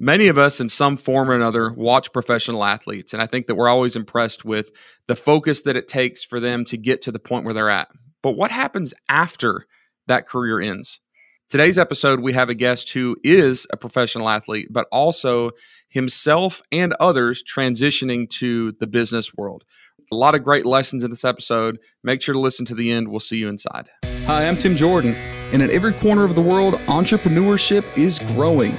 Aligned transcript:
Many 0.00 0.28
of 0.28 0.38
us, 0.38 0.60
in 0.60 0.68
some 0.68 0.96
form 0.96 1.28
or 1.28 1.34
another, 1.34 1.72
watch 1.72 2.12
professional 2.12 2.64
athletes, 2.64 3.12
and 3.12 3.20
I 3.20 3.26
think 3.26 3.48
that 3.48 3.56
we're 3.56 3.68
always 3.68 3.96
impressed 3.96 4.44
with 4.44 4.70
the 5.08 5.16
focus 5.16 5.62
that 5.62 5.76
it 5.76 5.88
takes 5.88 6.22
for 6.22 6.38
them 6.38 6.64
to 6.66 6.76
get 6.76 7.02
to 7.02 7.10
the 7.10 7.18
point 7.18 7.44
where 7.44 7.52
they're 7.52 7.68
at. 7.68 7.88
But 8.22 8.36
what 8.36 8.52
happens 8.52 8.94
after 9.08 9.66
that 10.06 10.28
career 10.28 10.60
ends? 10.60 11.00
Today's 11.48 11.78
episode, 11.78 12.20
we 12.20 12.32
have 12.32 12.48
a 12.48 12.54
guest 12.54 12.92
who 12.92 13.16
is 13.24 13.66
a 13.72 13.76
professional 13.76 14.28
athlete, 14.28 14.68
but 14.70 14.86
also 14.92 15.50
himself 15.88 16.62
and 16.70 16.94
others 17.00 17.42
transitioning 17.42 18.30
to 18.38 18.70
the 18.78 18.86
business 18.86 19.34
world. 19.34 19.64
A 20.12 20.14
lot 20.14 20.36
of 20.36 20.44
great 20.44 20.64
lessons 20.64 21.02
in 21.02 21.10
this 21.10 21.24
episode. 21.24 21.80
Make 22.04 22.22
sure 22.22 22.34
to 22.34 22.38
listen 22.38 22.64
to 22.66 22.74
the 22.76 22.92
end. 22.92 23.08
We'll 23.08 23.18
see 23.18 23.38
you 23.38 23.48
inside. 23.48 23.88
Hi, 24.26 24.46
I'm 24.46 24.56
Tim 24.58 24.76
Jordan, 24.76 25.16
and 25.52 25.60
in 25.60 25.70
every 25.70 25.92
corner 25.92 26.22
of 26.22 26.36
the 26.36 26.40
world, 26.40 26.74
entrepreneurship 26.86 27.84
is 27.98 28.20
growing. 28.20 28.76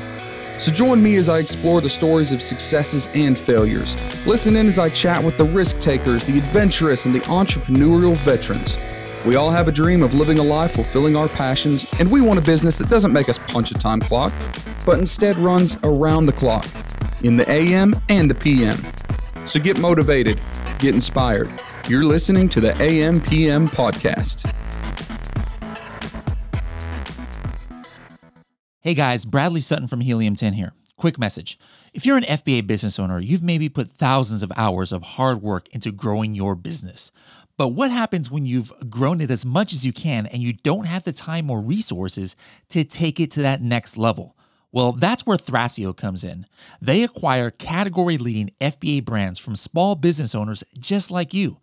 So 0.60 0.74
join 0.74 1.02
me 1.02 1.16
as 1.16 1.30
I 1.30 1.40
explore 1.40 1.80
the 1.80 1.90
stories 1.90 2.34
of 2.34 2.42
successes 2.42 3.08
and 3.16 3.38
failures. 3.38 3.96
Listen 4.28 4.58
in 4.58 4.68
as 4.68 4.78
I 4.78 4.90
chat 4.90 5.24
with 5.24 5.38
the 5.38 5.46
risk 5.46 5.80
takers, 5.80 6.26
the 6.26 6.38
adventurous, 6.38 7.06
and 7.06 7.16
the 7.16 7.22
entrepreneurial 7.22 8.14
veterans. 8.18 8.78
We 9.26 9.38
all 9.38 9.52
have 9.52 9.70
a 9.70 9.72
dream 9.72 10.04
of 10.04 10.14
living 10.14 10.38
a 10.38 10.44
life 10.44 10.72
fulfilling 10.72 11.16
our 11.16 11.30
passions, 11.30 11.90
and 11.98 12.12
we 12.12 12.22
want 12.22 12.40
a 12.40 12.42
business 12.42 12.78
that 12.78 12.90
doesn't 12.90 13.14
make 13.14 13.30
us 13.30 13.40
punch 13.40 13.72
a 13.72 13.76
time 13.76 14.02
clock, 14.02 14.34
but 14.86 15.00
instead 15.00 15.38
runs 15.38 15.78
around 15.84 16.26
the 16.26 16.34
clock, 16.34 16.68
in 17.24 17.38
the 17.38 17.50
AM 17.50 17.96
and 18.10 18.30
the 18.30 18.36
PM. 18.36 18.84
So 19.46 19.62
get 19.62 19.80
motivated, 19.80 20.42
get 20.78 20.94
inspired. 20.94 21.50
You're 21.88 22.04
listening 22.04 22.50
to 22.50 22.60
the 22.60 22.76
AM 22.82 23.22
PM 23.22 23.66
podcast. 23.66 24.54
Hey 28.82 28.94
guys, 28.94 29.26
Bradley 29.26 29.60
Sutton 29.60 29.88
from 29.88 30.00
Helium 30.00 30.36
10 30.36 30.54
here. 30.54 30.72
Quick 30.96 31.20
message. 31.20 31.60
If 31.94 32.06
you're 32.06 32.16
an 32.16 32.24
FBA 32.24 32.66
business 32.66 32.98
owner, 32.98 33.20
you've 33.20 33.44
maybe 33.44 33.68
put 33.68 33.92
thousands 33.92 34.42
of 34.42 34.54
hours 34.56 34.94
of 34.94 35.04
hard 35.04 35.42
work 35.42 35.68
into 35.76 35.92
growing 35.92 36.34
your 36.34 36.56
business. 36.56 37.12
But 37.58 37.74
what 37.74 37.92
happens 37.92 38.32
when 38.32 38.46
you've 38.46 38.72
grown 38.90 39.20
it 39.20 39.32
as 39.32 39.44
much 39.44 39.74
as 39.74 39.86
you 39.86 39.92
can 39.92 40.28
and 40.28 40.42
you 40.42 40.54
don't 40.54 40.86
have 40.86 41.04
the 41.04 41.12
time 41.12 41.52
or 41.52 41.60
resources 41.60 42.38
to 42.70 42.86
take 42.86 43.20
it 43.20 43.32
to 43.32 43.42
that 43.42 43.62
next 43.62 43.98
level? 43.98 44.38
Well, 44.72 44.94
that's 44.94 45.26
where 45.26 45.38
Thrasio 45.38 45.94
comes 45.94 46.24
in. 46.24 46.46
They 46.82 47.04
acquire 47.04 47.52
category 47.52 48.18
leading 48.18 48.52
FBA 48.62 49.04
brands 49.04 49.40
from 49.40 49.58
small 49.58 49.96
business 49.96 50.34
owners 50.34 50.64
just 50.78 51.12
like 51.12 51.34
you. 51.34 51.58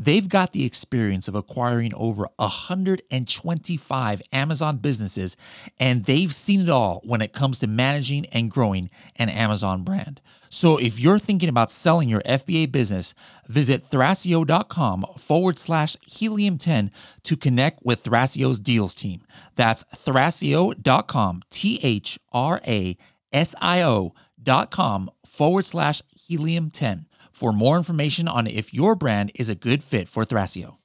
They've 0.00 0.26
got 0.26 0.54
the 0.54 0.64
experience 0.64 1.28
of 1.28 1.34
acquiring 1.34 1.92
over 1.94 2.26
125 2.36 4.22
Amazon 4.32 4.78
businesses, 4.78 5.36
and 5.78 6.06
they've 6.06 6.34
seen 6.34 6.62
it 6.62 6.70
all 6.70 7.02
when 7.04 7.20
it 7.20 7.34
comes 7.34 7.58
to 7.58 7.66
managing 7.66 8.24
and 8.26 8.50
growing 8.50 8.88
an 9.16 9.28
Amazon 9.28 9.82
brand. 9.82 10.22
So 10.48 10.78
if 10.78 10.98
you're 10.98 11.18
thinking 11.18 11.50
about 11.50 11.70
selling 11.70 12.08
your 12.08 12.22
FBA 12.22 12.72
business, 12.72 13.14
visit 13.46 13.82
thrasio.com 13.82 15.04
forward 15.18 15.58
slash 15.58 15.98
helium 16.00 16.56
10 16.56 16.90
to 17.24 17.36
connect 17.36 17.84
with 17.84 18.02
Thrasio's 18.02 18.58
deals 18.58 18.94
team. 18.94 19.20
That's 19.56 19.84
thrasio.com, 19.84 21.42
T 21.50 21.78
H 21.82 22.18
R 22.32 22.62
A 22.66 22.96
S 23.34 23.54
I 23.60 23.82
O.com 23.82 25.10
forward 25.26 25.66
slash 25.66 26.00
helium 26.14 26.70
10 26.70 27.06
for 27.40 27.54
more 27.54 27.78
information 27.78 28.28
on 28.28 28.46
if 28.46 28.74
your 28.74 28.94
brand 28.94 29.32
is 29.34 29.48
a 29.48 29.54
good 29.54 29.82
fit 29.82 30.06
for 30.06 30.26
Thrasio. 30.26 30.76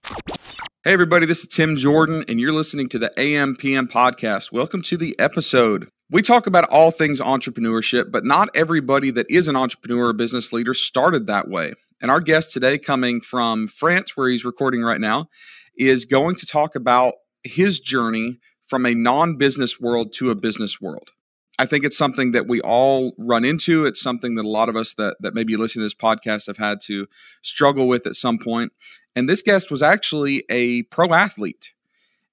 Hey, 0.85 0.93
everybody, 0.93 1.25
this 1.25 1.39
is 1.39 1.47
Tim 1.47 1.75
Jordan, 1.75 2.23
and 2.29 2.39
you're 2.39 2.53
listening 2.53 2.87
to 2.89 2.97
the 2.97 3.11
AMPM 3.17 3.91
podcast. 3.91 4.53
Welcome 4.53 4.81
to 4.83 4.95
the 4.95 5.19
episode. 5.19 5.89
We 6.09 6.21
talk 6.21 6.47
about 6.47 6.69
all 6.69 6.91
things 6.91 7.19
entrepreneurship, 7.19 8.09
but 8.09 8.23
not 8.23 8.47
everybody 8.55 9.11
that 9.11 9.25
is 9.29 9.49
an 9.49 9.57
entrepreneur 9.57 10.07
or 10.07 10.13
business 10.13 10.53
leader 10.53 10.73
started 10.73 11.27
that 11.27 11.49
way. 11.49 11.73
And 12.01 12.09
our 12.09 12.21
guest 12.21 12.53
today, 12.53 12.77
coming 12.77 13.19
from 13.19 13.67
France, 13.67 14.15
where 14.15 14.29
he's 14.29 14.45
recording 14.45 14.81
right 14.81 15.01
now, 15.01 15.27
is 15.77 16.05
going 16.05 16.37
to 16.37 16.45
talk 16.45 16.73
about 16.73 17.15
his 17.43 17.81
journey 17.81 18.39
from 18.65 18.85
a 18.85 18.95
non 18.95 19.35
business 19.35 19.77
world 19.77 20.13
to 20.13 20.29
a 20.29 20.35
business 20.35 20.79
world. 20.79 21.09
I 21.57 21.65
think 21.65 21.85
it's 21.85 21.97
something 21.97 22.33
that 22.33 22.47
we 22.47 22.59
all 22.61 23.13
run 23.17 23.45
into. 23.45 23.85
It's 23.85 24.01
something 24.01 24.35
that 24.35 24.45
a 24.45 24.49
lot 24.49 24.69
of 24.69 24.75
us 24.75 24.93
that 24.95 25.15
that 25.21 25.33
maybe 25.33 25.55
listen 25.55 25.79
to 25.79 25.85
this 25.85 25.93
podcast 25.93 26.47
have 26.47 26.57
had 26.57 26.79
to 26.85 27.07
struggle 27.41 27.87
with 27.87 28.05
at 28.05 28.15
some 28.15 28.37
point. 28.37 28.73
And 29.15 29.29
this 29.29 29.41
guest 29.41 29.71
was 29.71 29.81
actually 29.81 30.43
a 30.49 30.83
pro 30.83 31.13
athlete. 31.13 31.73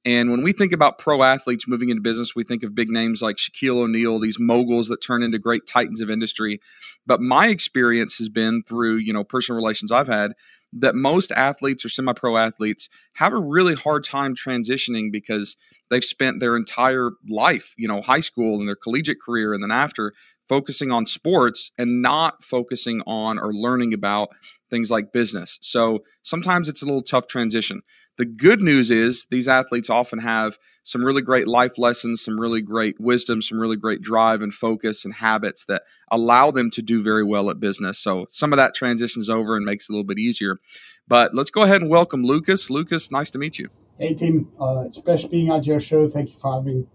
And 0.05 0.33
when 0.33 0.43
we 0.43 0.53
think 0.53 0.73
about 0.73 0.99
pro 0.99 1.23
athletes 1.23 1.69
moving 1.69 1.89
into 1.89 2.03
business, 2.03 2.35
we 2.35 2.43
think 2.43 2.65
of 2.65 2.75
big 2.75 2.89
names 2.91 3.23
like 3.23 3.37
Shaquille 3.37 3.83
O'Neal, 3.83 4.19
these 4.19 4.41
moguls 4.41 4.89
that 4.89 4.99
turn 4.99 5.23
into 5.23 5.39
great 5.39 5.65
titans 5.67 6.01
of 6.01 6.11
industry. 6.11 6.61
But 7.07 7.21
my 7.21 7.47
experience 7.49 8.19
has 8.19 8.29
been 8.29 8.65
through, 8.65 8.97
you 8.97 9.13
know, 9.13 9.23
personal 9.23 9.57
relations 9.57 9.93
I've 9.93 10.09
had 10.09 10.33
that 10.73 10.95
most 10.95 11.31
athletes 11.33 11.85
or 11.85 11.89
semi 11.89 12.13
pro 12.15 12.37
athletes 12.37 12.89
have 13.15 13.33
a 13.33 13.39
really 13.39 13.75
hard 13.75 14.05
time 14.05 14.35
transitioning 14.35 15.13
because 15.13 15.57
they've 15.93 16.03
spent 16.03 16.41
their 16.41 16.57
entire 16.57 17.11
life, 17.29 17.75
you 17.77 17.87
know, 17.87 18.01
high 18.01 18.21
school 18.21 18.59
and 18.59 18.67
their 18.67 18.77
collegiate 18.77 19.21
career 19.21 19.53
and 19.53 19.63
then 19.63 19.71
after 19.71 20.15
focusing 20.49 20.91
on 20.91 21.07
sports 21.07 21.71
and 21.79 22.03
not 22.03 22.43
focusing 22.43 23.03
on 23.07 23.39
or 23.39 23.53
learning 23.53 23.95
about 23.95 24.31
things 24.71 24.91
like 24.91 25.13
business. 25.13 25.59
So 25.61 26.03
sometimes 26.23 26.69
it's 26.69 26.83
a 26.83 26.87
little 26.87 27.03
tough 27.03 27.27
transition. 27.27 27.83
The 28.17 28.25
good 28.25 28.63
news 28.63 28.91
is 28.91 29.27
these 29.31 29.49
athletes 29.49 29.91
often 29.91 30.19
have 30.19 30.59
some 30.83 31.05
really 31.05 31.23
great 31.23 31.47
life 31.47 31.79
lessons, 31.79 32.23
some 32.23 32.41
really 32.41 32.63
great 32.63 32.97
wisdom, 32.99 33.43
some 33.43 33.59
really 33.59 33.77
great 33.77 34.01
drive 34.01 34.43
and 34.43 34.53
focus 34.53 35.05
and 35.05 35.15
habits 35.15 35.67
that 35.67 35.83
allow 36.11 36.51
them 36.51 36.71
to 36.71 36.83
do 36.83 37.03
very 37.03 37.25
well 37.25 37.51
at 37.51 37.61
business. 37.61 37.99
So 37.99 38.27
some 38.29 38.53
of 38.53 38.57
that 38.57 38.75
transitions 38.75 39.29
over 39.29 39.57
and 39.57 39.65
makes 39.65 39.89
it 39.89 39.93
a 39.93 39.95
little 39.95 40.07
bit 40.07 40.19
easier. 40.19 40.59
But 41.07 41.35
let's 41.35 41.51
go 41.51 41.63
ahead 41.63 41.83
and 41.83 41.91
welcome 41.91 42.23
Lucas. 42.23 42.71
Lucas, 42.71 43.11
nice 43.11 43.31
to 43.31 43.39
meet 43.39 43.59
you. 43.59 43.69
Hey, 44.03 44.15
Tim. 44.15 44.49
Uh, 44.61 44.87
it's 44.89 44.99
pleasure 44.99 45.29
being 45.29 45.49
at 45.51 45.65
your 45.65 45.79
show. 45.79 46.11
Thank 46.11 46.31
you 46.31 46.37
for 46.41 46.53
having 46.55 46.81
me. 46.81 46.87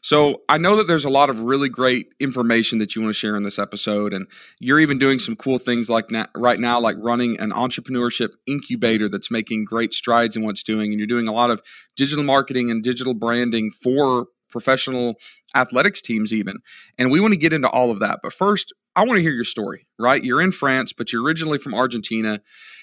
So 0.00 0.42
I 0.48 0.58
know 0.58 0.76
that 0.76 0.86
there's 0.86 1.04
a 1.04 1.10
lot 1.10 1.28
of 1.28 1.40
really 1.40 1.68
great 1.68 2.06
information 2.20 2.78
that 2.78 2.94
you 2.94 3.02
want 3.02 3.12
to 3.12 3.18
share 3.18 3.34
in 3.34 3.42
this 3.42 3.58
episode, 3.58 4.12
and 4.12 4.28
you're 4.60 4.78
even 4.78 5.00
doing 5.00 5.18
some 5.18 5.34
cool 5.34 5.58
things 5.58 5.90
like 5.90 6.12
na- 6.12 6.28
right 6.36 6.60
now, 6.60 6.78
like 6.78 6.94
running 7.00 7.40
an 7.40 7.50
entrepreneurship 7.50 8.28
incubator 8.46 9.08
that's 9.08 9.28
making 9.28 9.64
great 9.64 9.92
strides 9.92 10.36
in 10.36 10.44
what's 10.44 10.62
doing, 10.62 10.92
and 10.92 11.00
you're 11.00 11.08
doing 11.08 11.26
a 11.26 11.32
lot 11.32 11.50
of 11.50 11.60
digital 11.96 12.22
marketing 12.22 12.70
and 12.70 12.84
digital 12.84 13.14
branding 13.14 13.72
for 13.72 14.28
professional 14.48 15.16
athletics 15.56 16.00
teams, 16.00 16.32
even. 16.32 16.58
And 16.96 17.10
we 17.10 17.18
want 17.18 17.34
to 17.34 17.40
get 17.40 17.52
into 17.52 17.68
all 17.68 17.90
of 17.90 17.98
that, 17.98 18.20
but 18.22 18.32
first, 18.32 18.72
I 18.94 19.04
want 19.04 19.16
to 19.16 19.22
hear 19.22 19.32
your 19.32 19.42
story. 19.42 19.88
Right, 19.98 20.22
you're 20.22 20.42
in 20.42 20.52
France, 20.52 20.92
but 20.92 21.12
you're 21.12 21.24
originally 21.24 21.58
from 21.58 21.74
Argentina. 21.74 22.40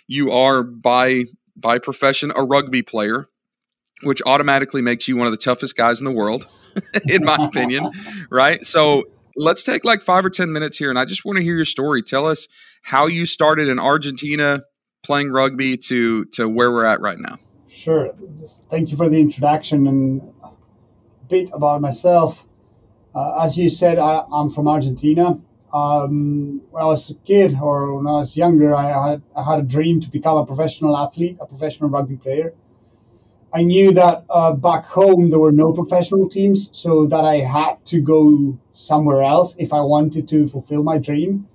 You 0.07 0.33
are 0.33 0.63
by 0.63 1.25
by 1.55 1.79
profession 1.79 2.31
a 2.35 2.43
rugby 2.43 2.81
player, 2.81 3.27
which 4.03 4.21
automatically 4.25 4.81
makes 4.81 5.07
you 5.07 5.17
one 5.17 5.27
of 5.27 5.31
the 5.31 5.37
toughest 5.37 5.75
guys 5.75 5.99
in 5.99 6.05
the 6.05 6.11
world. 6.11 6.47
in 7.07 7.23
my 7.23 7.35
opinion, 7.35 7.91
right? 8.29 8.63
So 8.65 9.03
let's 9.35 9.63
take 9.63 9.83
like 9.83 10.01
five 10.01 10.25
or 10.25 10.29
10 10.29 10.51
minutes 10.51 10.77
here. 10.77 10.89
And 10.89 10.97
I 10.97 11.05
just 11.05 11.25
want 11.25 11.37
to 11.37 11.43
hear 11.43 11.55
your 11.55 11.65
story. 11.65 12.01
Tell 12.01 12.25
us 12.25 12.47
how 12.81 13.07
you 13.07 13.25
started 13.25 13.67
in 13.67 13.79
Argentina 13.79 14.61
playing 15.03 15.31
rugby 15.31 15.77
to, 15.77 16.25
to 16.25 16.47
where 16.47 16.71
we're 16.71 16.85
at 16.85 17.01
right 17.01 17.17
now. 17.19 17.37
Sure. 17.69 18.13
Thank 18.69 18.91
you 18.91 18.97
for 18.97 19.09
the 19.09 19.19
introduction 19.19 19.87
and 19.87 20.33
a 20.43 20.49
bit 21.27 21.49
about 21.53 21.81
myself. 21.81 22.43
Uh, 23.13 23.43
as 23.43 23.57
you 23.57 23.69
said, 23.69 23.97
I, 23.97 24.23
am 24.31 24.49
from 24.51 24.67
Argentina. 24.67 25.41
Um, 25.73 26.61
when 26.71 26.83
I 26.83 26.85
was 26.85 27.09
a 27.09 27.15
kid 27.15 27.57
or 27.61 27.95
when 27.95 28.07
I 28.07 28.19
was 28.19 28.35
younger, 28.35 28.75
I 28.75 29.09
had, 29.09 29.21
I 29.35 29.43
had 29.43 29.59
a 29.59 29.63
dream 29.63 30.01
to 30.01 30.09
become 30.09 30.37
a 30.37 30.45
professional 30.45 30.97
athlete, 30.97 31.37
a 31.39 31.45
professional 31.45 31.89
rugby 31.89 32.17
player. 32.17 32.53
I 33.53 33.63
knew 33.63 33.93
that 33.93 34.25
uh, 34.29 34.53
back 34.53 34.85
home 34.85 35.29
there 35.29 35.39
were 35.39 35.51
no 35.51 35.73
professional 35.73 36.29
teams, 36.29 36.69
so 36.73 37.05
that 37.07 37.25
I 37.25 37.37
had 37.37 37.85
to 37.87 38.01
go 38.01 38.57
somewhere 38.73 39.21
else 39.21 39.55
if 39.59 39.73
I 39.73 39.81
wanted 39.81 40.27
to 40.29 40.47
fulfill 40.49 40.83
my 40.83 40.97
dream. 40.97 41.47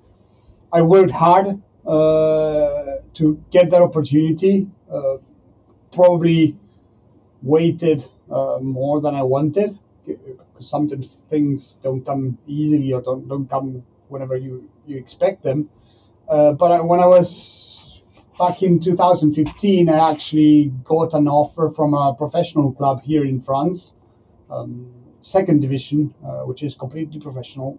I 0.72 0.82
worked 0.82 1.12
hard 1.12 1.62
uh, 1.86 2.96
to 3.14 3.42
get 3.50 3.70
that 3.70 3.82
opportunity. 3.82 4.68
Uh, 4.90 5.16
probably 5.92 6.56
waited 7.42 8.04
uh, 8.30 8.58
more 8.60 9.00
than 9.00 9.14
I 9.14 9.22
wanted 9.22 9.78
sometimes 10.60 11.20
things 11.30 11.78
don't 11.82 12.04
come 12.04 12.38
easily 12.46 12.92
or 12.92 13.02
don't, 13.02 13.28
don't 13.28 13.48
come 13.48 13.82
whenever 14.08 14.36
you, 14.36 14.68
you 14.86 14.96
expect 14.96 15.42
them. 15.42 15.68
Uh, 16.28 16.52
but 16.52 16.72
I, 16.72 16.80
when 16.80 17.00
I 17.00 17.06
was 17.06 18.02
back 18.38 18.62
in 18.62 18.80
2015, 18.80 19.88
I 19.88 20.10
actually 20.10 20.72
got 20.84 21.14
an 21.14 21.28
offer 21.28 21.70
from 21.74 21.94
a 21.94 22.14
professional 22.14 22.72
club 22.72 23.02
here 23.02 23.24
in 23.24 23.40
France, 23.40 23.94
um, 24.50 24.92
second 25.22 25.60
division, 25.60 26.14
uh, 26.24 26.40
which 26.44 26.62
is 26.62 26.74
completely 26.74 27.20
professional, 27.20 27.78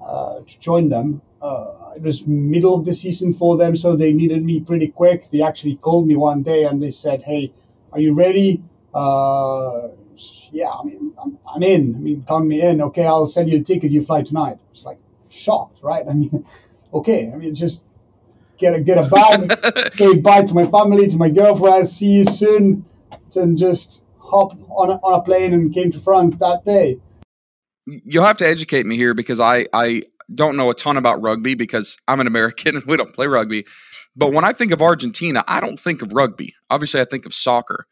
uh, 0.00 0.40
to 0.40 0.60
join 0.60 0.88
them. 0.88 1.22
Uh, 1.40 1.92
it 1.96 2.02
was 2.02 2.26
middle 2.26 2.74
of 2.74 2.84
the 2.84 2.94
season 2.94 3.32
for 3.32 3.56
them, 3.56 3.76
so 3.76 3.96
they 3.96 4.12
needed 4.12 4.44
me 4.44 4.60
pretty 4.60 4.88
quick. 4.88 5.30
They 5.30 5.42
actually 5.42 5.76
called 5.76 6.06
me 6.06 6.16
one 6.16 6.42
day 6.42 6.64
and 6.64 6.82
they 6.82 6.90
said, 6.90 7.22
"Hey, 7.22 7.52
are 7.92 8.00
you 8.00 8.12
ready?" 8.14 8.62
Uh, 8.92 9.88
yeah, 10.50 10.70
I 10.70 10.82
mean, 10.84 11.12
I'm, 11.22 11.38
I'm, 11.46 11.62
in. 11.62 11.94
I 11.94 11.98
mean, 11.98 12.24
count 12.26 12.46
me 12.46 12.60
in. 12.62 12.80
Okay, 12.82 13.06
I'll 13.06 13.28
send 13.28 13.50
you 13.50 13.60
a 13.60 13.62
ticket. 13.62 13.90
You 13.90 14.04
fly 14.04 14.22
tonight. 14.22 14.58
It's 14.72 14.84
like, 14.84 14.98
shocked, 15.38 15.78
right? 15.82 16.04
I 16.08 16.12
mean, 16.12 16.46
okay, 16.94 17.30
I 17.32 17.36
mean, 17.36 17.54
just 17.54 17.82
get 18.58 18.74
a 18.74 18.80
get 18.80 18.98
a 18.98 19.08
bag, 19.08 19.92
say 19.92 20.16
bye 20.16 20.42
to 20.42 20.54
my 20.54 20.66
family, 20.66 21.08
to 21.08 21.16
my 21.16 21.30
girlfriend, 21.30 21.88
see 21.88 22.18
you 22.18 22.24
soon, 22.24 22.84
and 23.34 23.56
just 23.56 24.04
hop 24.18 24.52
on 24.70 24.90
a, 24.90 24.94
on 24.94 25.20
a 25.20 25.22
plane 25.22 25.52
and 25.52 25.72
came 25.72 25.92
to 25.92 26.00
France 26.00 26.36
that 26.38 26.64
day. 26.64 27.00
You'll 27.86 28.24
have 28.24 28.36
to 28.38 28.46
educate 28.46 28.84
me 28.84 28.96
here 28.96 29.14
because 29.14 29.40
I 29.40 29.66
I 29.72 30.02
don't 30.34 30.56
know 30.56 30.70
a 30.70 30.74
ton 30.74 30.96
about 30.96 31.22
rugby 31.22 31.54
because 31.54 31.96
I'm 32.06 32.20
an 32.20 32.26
American 32.26 32.76
and 32.76 32.84
we 32.84 32.96
don't 32.96 33.14
play 33.14 33.26
rugby. 33.26 33.66
But 34.16 34.32
when 34.32 34.44
I 34.44 34.52
think 34.52 34.72
of 34.72 34.82
Argentina, 34.82 35.44
I 35.46 35.60
don't 35.60 35.78
think 35.78 36.02
of 36.02 36.12
rugby. 36.12 36.54
Obviously, 36.70 37.00
I 37.00 37.04
think 37.04 37.24
of 37.24 37.32
soccer. 37.32 37.86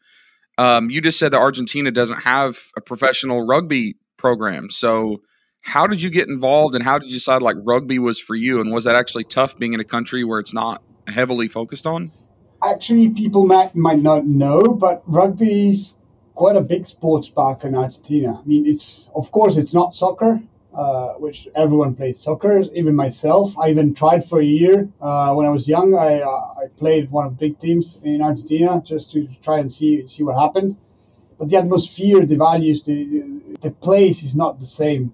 Um, 0.57 0.89
you 0.89 1.01
just 1.01 1.19
said 1.19 1.31
that 1.31 1.39
Argentina 1.39 1.91
doesn't 1.91 2.21
have 2.21 2.57
a 2.75 2.81
professional 2.81 3.45
rugby 3.45 3.95
program. 4.17 4.69
So, 4.69 5.21
how 5.67 5.85
did 5.85 6.01
you 6.01 6.09
get 6.09 6.29
involved 6.29 6.75
and 6.75 6.83
how 6.83 6.97
did 6.97 7.09
you 7.09 7.17
decide 7.17 7.41
like 7.41 7.57
rugby 7.63 7.99
was 7.99 8.21
for 8.21 8.35
you? 8.35 8.61
And 8.61 8.71
was 8.71 8.85
that 8.85 8.95
actually 8.95 9.25
tough 9.25 9.59
being 9.59 9.73
in 9.73 9.81
a 9.81 9.83
country 9.83 10.23
where 10.23 10.39
it's 10.39 10.53
not 10.53 10.81
heavily 11.07 11.49
focused 11.49 11.85
on? 11.85 12.09
Actually, 12.63 13.09
people 13.09 13.45
might, 13.45 13.75
might 13.75 14.01
not 14.01 14.25
know, 14.25 14.63
but 14.63 15.03
rugby 15.05 15.69
is 15.69 15.97
quite 16.35 16.55
a 16.55 16.61
big 16.61 16.87
sports 16.87 17.27
back 17.27 17.65
in 17.65 17.75
Argentina. 17.75 18.39
I 18.41 18.47
mean, 18.47 18.65
it's, 18.65 19.09
of 19.13 19.29
course, 19.31 19.57
it's 19.57 19.73
not 19.73 19.93
soccer. 19.93 20.41
Uh, 20.73 21.13
which 21.13 21.47
everyone 21.55 21.95
plays 21.95 22.19
soccer, 22.19 22.61
even 22.75 22.95
myself. 22.95 23.57
I 23.57 23.71
even 23.71 23.95
tried 23.95 24.29
for 24.29 24.39
a 24.39 24.45
year 24.45 24.87
uh, 25.01 25.33
when 25.33 25.47
I 25.47 25.49
was 25.49 25.67
young. 25.67 25.95
I, 25.95 26.21
uh, 26.21 26.29
I 26.29 26.67
played 26.77 27.09
one 27.09 27.25
of 27.25 27.31
the 27.31 27.47
big 27.47 27.59
teams 27.59 27.99
in 28.03 28.21
Argentina 28.21 28.79
just 28.85 29.11
to 29.13 29.27
try 29.41 29.57
and 29.57 29.73
see 29.73 30.07
see 30.07 30.21
what 30.21 30.37
happened. 30.37 30.77
But 31.39 31.49
the 31.49 31.57
atmosphere, 31.57 32.27
the 32.27 32.35
values, 32.35 32.83
the 32.83 33.41
the 33.61 33.71
place 33.71 34.21
is 34.21 34.35
not 34.35 34.59
the 34.59 34.67
same. 34.67 35.13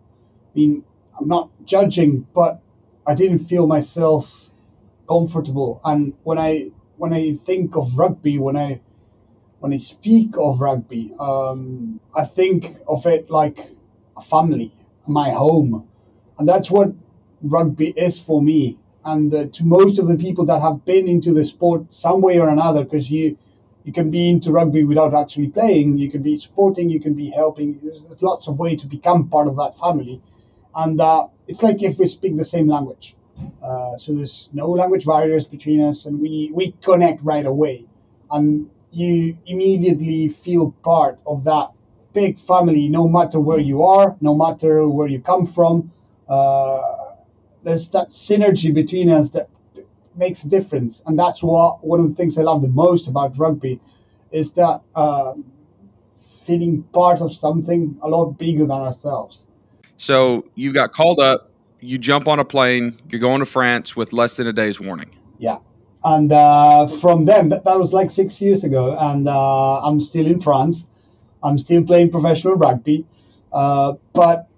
Mean, 0.55 0.83
I'm 1.19 1.27
not 1.27 1.49
judging, 1.65 2.27
but 2.33 2.61
I 3.05 3.15
didn't 3.15 3.47
feel 3.47 3.67
myself 3.67 4.49
comfortable. 5.07 5.81
And 5.83 6.13
when 6.23 6.37
I 6.37 6.71
when 6.97 7.13
I 7.13 7.35
think 7.45 7.75
of 7.75 7.97
rugby, 7.97 8.37
when 8.39 8.55
I 8.57 8.81
when 9.59 9.73
I 9.73 9.77
speak 9.77 10.35
of 10.37 10.61
rugby, 10.61 11.13
um, 11.19 11.99
I 12.15 12.25
think 12.25 12.77
of 12.87 13.05
it 13.05 13.29
like 13.29 13.59
a 14.17 14.21
family 14.23 14.73
my 15.07 15.31
home. 15.31 15.87
And 16.37 16.47
that's 16.47 16.71
what 16.71 16.93
rugby 17.41 17.89
is 17.89 18.19
for 18.19 18.41
me. 18.41 18.77
And 19.05 19.33
uh, 19.33 19.45
to 19.53 19.65
most 19.65 19.99
of 19.99 20.07
the 20.07 20.15
people 20.15 20.45
that 20.45 20.61
have 20.61 20.85
been 20.85 21.07
into 21.07 21.33
the 21.33 21.43
sport 21.45 21.93
some 21.93 22.21
way 22.21 22.39
or 22.39 22.49
another, 22.49 22.83
because 22.83 23.09
you 23.11 23.37
you 23.83 23.91
can 23.91 24.11
be 24.11 24.29
into 24.29 24.51
rugby 24.51 24.85
without 24.85 25.13
actually 25.13 25.49
playing, 25.49 25.97
you 25.97 26.09
can 26.09 26.21
be 26.21 26.37
supporting, 26.37 26.89
you 26.89 27.01
can 27.01 27.13
be 27.13 27.29
helping. 27.29 27.79
There's 27.83 28.21
lots 28.21 28.47
of 28.47 28.57
ways 28.57 28.79
to 28.81 28.87
become 28.87 29.27
part 29.27 29.47
of 29.47 29.57
that 29.57 29.77
family. 29.77 30.21
And 30.75 30.99
uh, 30.99 31.27
it's 31.47 31.61
like 31.63 31.83
if 31.83 31.97
we 31.97 32.07
speak 32.07 32.37
the 32.37 32.45
same 32.45 32.67
language. 32.67 33.15
Uh, 33.63 33.97
so 33.97 34.13
there's 34.13 34.49
no 34.53 34.69
language 34.69 35.05
barriers 35.05 35.45
between 35.45 35.81
us, 35.81 36.05
and 36.05 36.19
we, 36.19 36.51
we 36.53 36.73
connect 36.83 37.23
right 37.23 37.45
away. 37.45 37.85
And 38.31 38.69
you 38.91 39.37
immediately 39.45 40.29
feel 40.29 40.71
part 40.83 41.19
of 41.25 41.43
that 41.45 41.71
big 42.13 42.39
family, 42.39 42.89
no 42.89 43.07
matter 43.07 43.39
where 43.39 43.59
you 43.59 43.83
are, 43.83 44.15
no 44.21 44.35
matter 44.35 44.87
where 44.87 45.07
you 45.07 45.19
come 45.19 45.47
from. 45.47 45.91
Uh, 46.29 46.81
there's 47.63 47.89
that 47.91 48.09
synergy 48.09 48.73
between 48.73 49.09
us 49.09 49.29
that 49.31 49.49
makes 50.15 50.43
a 50.43 50.49
difference, 50.49 51.01
and 51.05 51.17
that's 51.17 51.41
what 51.41 51.83
one 51.83 51.99
of 51.99 52.09
the 52.09 52.15
things 52.15 52.37
I 52.37 52.43
love 52.43 52.61
the 52.61 52.67
most 52.67 53.07
about 53.07 53.37
rugby 53.37 53.79
is 54.31 54.53
that 54.53 54.81
uh, 54.95 55.33
feeling 56.45 56.83
part 56.93 57.21
of 57.21 57.33
something 57.33 57.97
a 58.01 58.07
lot 58.07 58.37
bigger 58.37 58.65
than 58.65 58.71
ourselves. 58.71 59.47
So 60.03 60.43
you 60.55 60.73
got 60.73 60.91
called 60.91 61.21
up, 61.21 61.49
you 61.79 61.97
jump 61.97 62.27
on 62.27 62.37
a 62.37 62.43
plane, 62.43 62.99
you're 63.07 63.21
going 63.21 63.39
to 63.39 63.45
France 63.45 63.95
with 63.95 64.11
less 64.11 64.35
than 64.35 64.47
a 64.47 64.51
day's 64.51 64.77
warning. 64.77 65.09
Yeah. 65.39 65.59
And 66.03 66.29
uh, 66.29 66.87
from 66.87 67.23
them, 67.23 67.47
that, 67.47 67.63
that 67.63 67.79
was 67.79 67.93
like 67.93 68.11
six 68.11 68.41
years 68.41 68.65
ago, 68.65 68.97
and 68.99 69.29
uh, 69.29 69.79
I'm 69.79 70.01
still 70.01 70.25
in 70.25 70.41
France. 70.41 70.89
I'm 71.41 71.57
still 71.57 71.83
playing 71.83 72.11
professional 72.11 72.55
rugby. 72.55 73.05
Uh, 73.53 73.93
but 74.11 74.49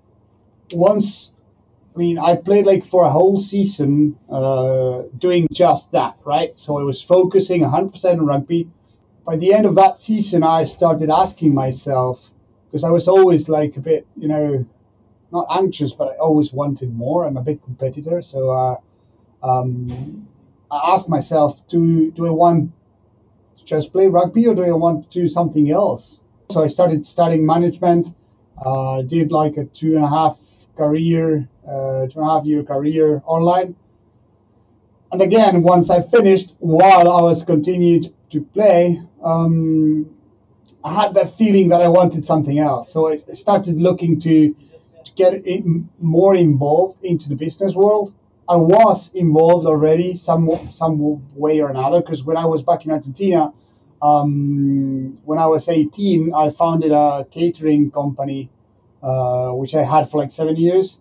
once, 0.71 1.31
I 1.95 1.99
mean, 1.99 2.17
I 2.17 2.37
played 2.37 2.65
like 2.65 2.83
for 2.83 3.03
a 3.03 3.11
whole 3.11 3.39
season 3.39 4.17
uh, 4.27 5.03
doing 5.15 5.47
just 5.51 5.91
that, 5.91 6.17
right? 6.25 6.59
So 6.59 6.79
I 6.79 6.81
was 6.81 7.03
focusing 7.03 7.61
100% 7.61 8.13
on 8.13 8.25
rugby. 8.25 8.67
By 9.27 9.35
the 9.35 9.53
end 9.53 9.67
of 9.67 9.75
that 9.75 9.99
season, 9.99 10.41
I 10.41 10.63
started 10.63 11.11
asking 11.11 11.53
myself, 11.53 12.31
because 12.71 12.83
I 12.83 12.89
was 12.89 13.07
always 13.07 13.47
like 13.47 13.77
a 13.77 13.81
bit, 13.81 14.07
you 14.17 14.27
know, 14.27 14.65
not 15.31 15.47
anxious, 15.49 15.93
but 15.93 16.09
I 16.09 16.17
always 16.17 16.53
wanted 16.53 16.93
more. 16.93 17.25
I'm 17.25 17.37
a 17.37 17.41
big 17.41 17.61
competitor. 17.63 18.21
So 18.21 18.49
uh, 18.51 18.77
um, 19.43 20.27
I 20.71 20.93
asked 20.93 21.09
myself, 21.09 21.61
do, 21.67 22.11
do 22.11 22.27
I 22.27 22.31
want 22.31 22.71
to 23.57 23.65
just 23.65 23.91
play 23.91 24.07
rugby 24.07 24.47
or 24.47 24.55
do 24.55 24.63
I 24.63 24.71
want 24.71 25.11
to 25.11 25.21
do 25.21 25.29
something 25.29 25.71
else? 25.71 26.21
So 26.51 26.63
I 26.63 26.67
started 26.67 27.05
studying 27.05 27.45
management. 27.45 28.15
Uh, 28.63 29.01
did 29.01 29.31
like 29.31 29.57
a 29.57 29.65
two 29.65 29.95
and 29.95 30.05
a 30.05 30.07
half 30.07 30.37
career, 30.77 31.47
uh, 31.67 32.07
two 32.07 32.19
and 32.19 32.29
a 32.29 32.29
half 32.29 32.45
year 32.45 32.63
career 32.63 33.21
online. 33.25 33.75
And 35.11 35.21
again, 35.21 35.61
once 35.61 35.89
I 35.89 36.01
finished, 36.01 36.55
while 36.59 37.09
I 37.09 37.21
was 37.21 37.43
continued 37.43 38.13
to 38.31 38.41
play, 38.41 39.01
um, 39.23 40.09
I 40.83 40.93
had 40.93 41.13
that 41.15 41.37
feeling 41.37 41.69
that 41.69 41.81
I 41.81 41.87
wanted 41.87 42.25
something 42.25 42.59
else. 42.59 42.91
So 42.91 43.09
I 43.09 43.17
started 43.33 43.79
looking 43.79 44.19
to, 44.21 44.53
to 44.53 44.64
get 45.15 45.43
more 45.99 46.35
involved 46.35 47.03
into 47.03 47.29
the 47.29 47.35
business 47.35 47.73
world. 47.75 48.13
I 48.47 48.55
was 48.55 49.11
involved 49.13 49.65
already 49.65 50.13
some 50.13 50.69
some 50.73 50.95
way 51.35 51.61
or 51.61 51.69
another 51.69 52.01
because 52.01 52.23
when 52.23 52.37
I 52.37 52.45
was 52.45 52.61
back 52.61 52.85
in 52.85 52.91
Argentina, 52.91 53.51
um, 54.01 55.17
when 55.25 55.39
I 55.39 55.47
was 55.47 55.67
18, 55.67 56.33
I 56.33 56.51
founded 56.51 56.91
a 56.91 57.25
catering 57.31 57.89
company, 57.91 58.49
uh, 59.01 59.49
which 59.51 59.73
I 59.73 59.83
had 59.83 60.11
for 60.11 60.19
like 60.19 60.31
seven 60.31 60.57
years. 60.57 60.99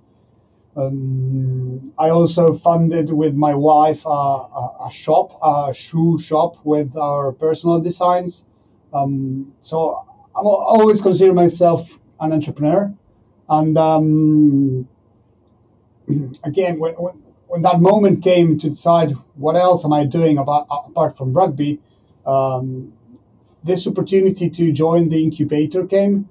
Um, 0.76 1.92
I 1.98 2.10
also 2.10 2.54
funded 2.54 3.12
with 3.12 3.34
my 3.34 3.54
wife 3.54 4.04
a, 4.06 4.08
a, 4.08 4.90
shop, 4.90 5.38
a 5.42 5.72
shoe 5.72 6.18
shop 6.18 6.56
with 6.64 6.96
our 6.96 7.30
personal 7.32 7.80
designs. 7.80 8.44
Um, 8.92 9.52
so 9.60 10.04
I 10.34 10.40
always 10.40 11.00
consider 11.00 11.32
myself 11.32 11.98
an 12.20 12.32
entrepreneur. 12.32 12.92
And 13.48 13.76
um, 13.76 14.88
again, 16.44 16.78
when, 16.78 16.94
when, 16.94 17.22
when, 17.46 17.62
that 17.62 17.80
moment 17.80 18.22
came 18.22 18.58
to 18.58 18.70
decide 18.70 19.12
what 19.34 19.56
else 19.56 19.84
am 19.84 19.92
I 19.92 20.06
doing 20.06 20.38
about 20.38 20.66
apart 20.70 21.16
from 21.16 21.32
rugby, 21.32 21.80
um, 22.26 22.92
this 23.62 23.86
opportunity 23.86 24.50
to 24.50 24.72
join 24.72 25.08
the 25.08 25.22
incubator 25.22 25.86
came. 25.86 26.28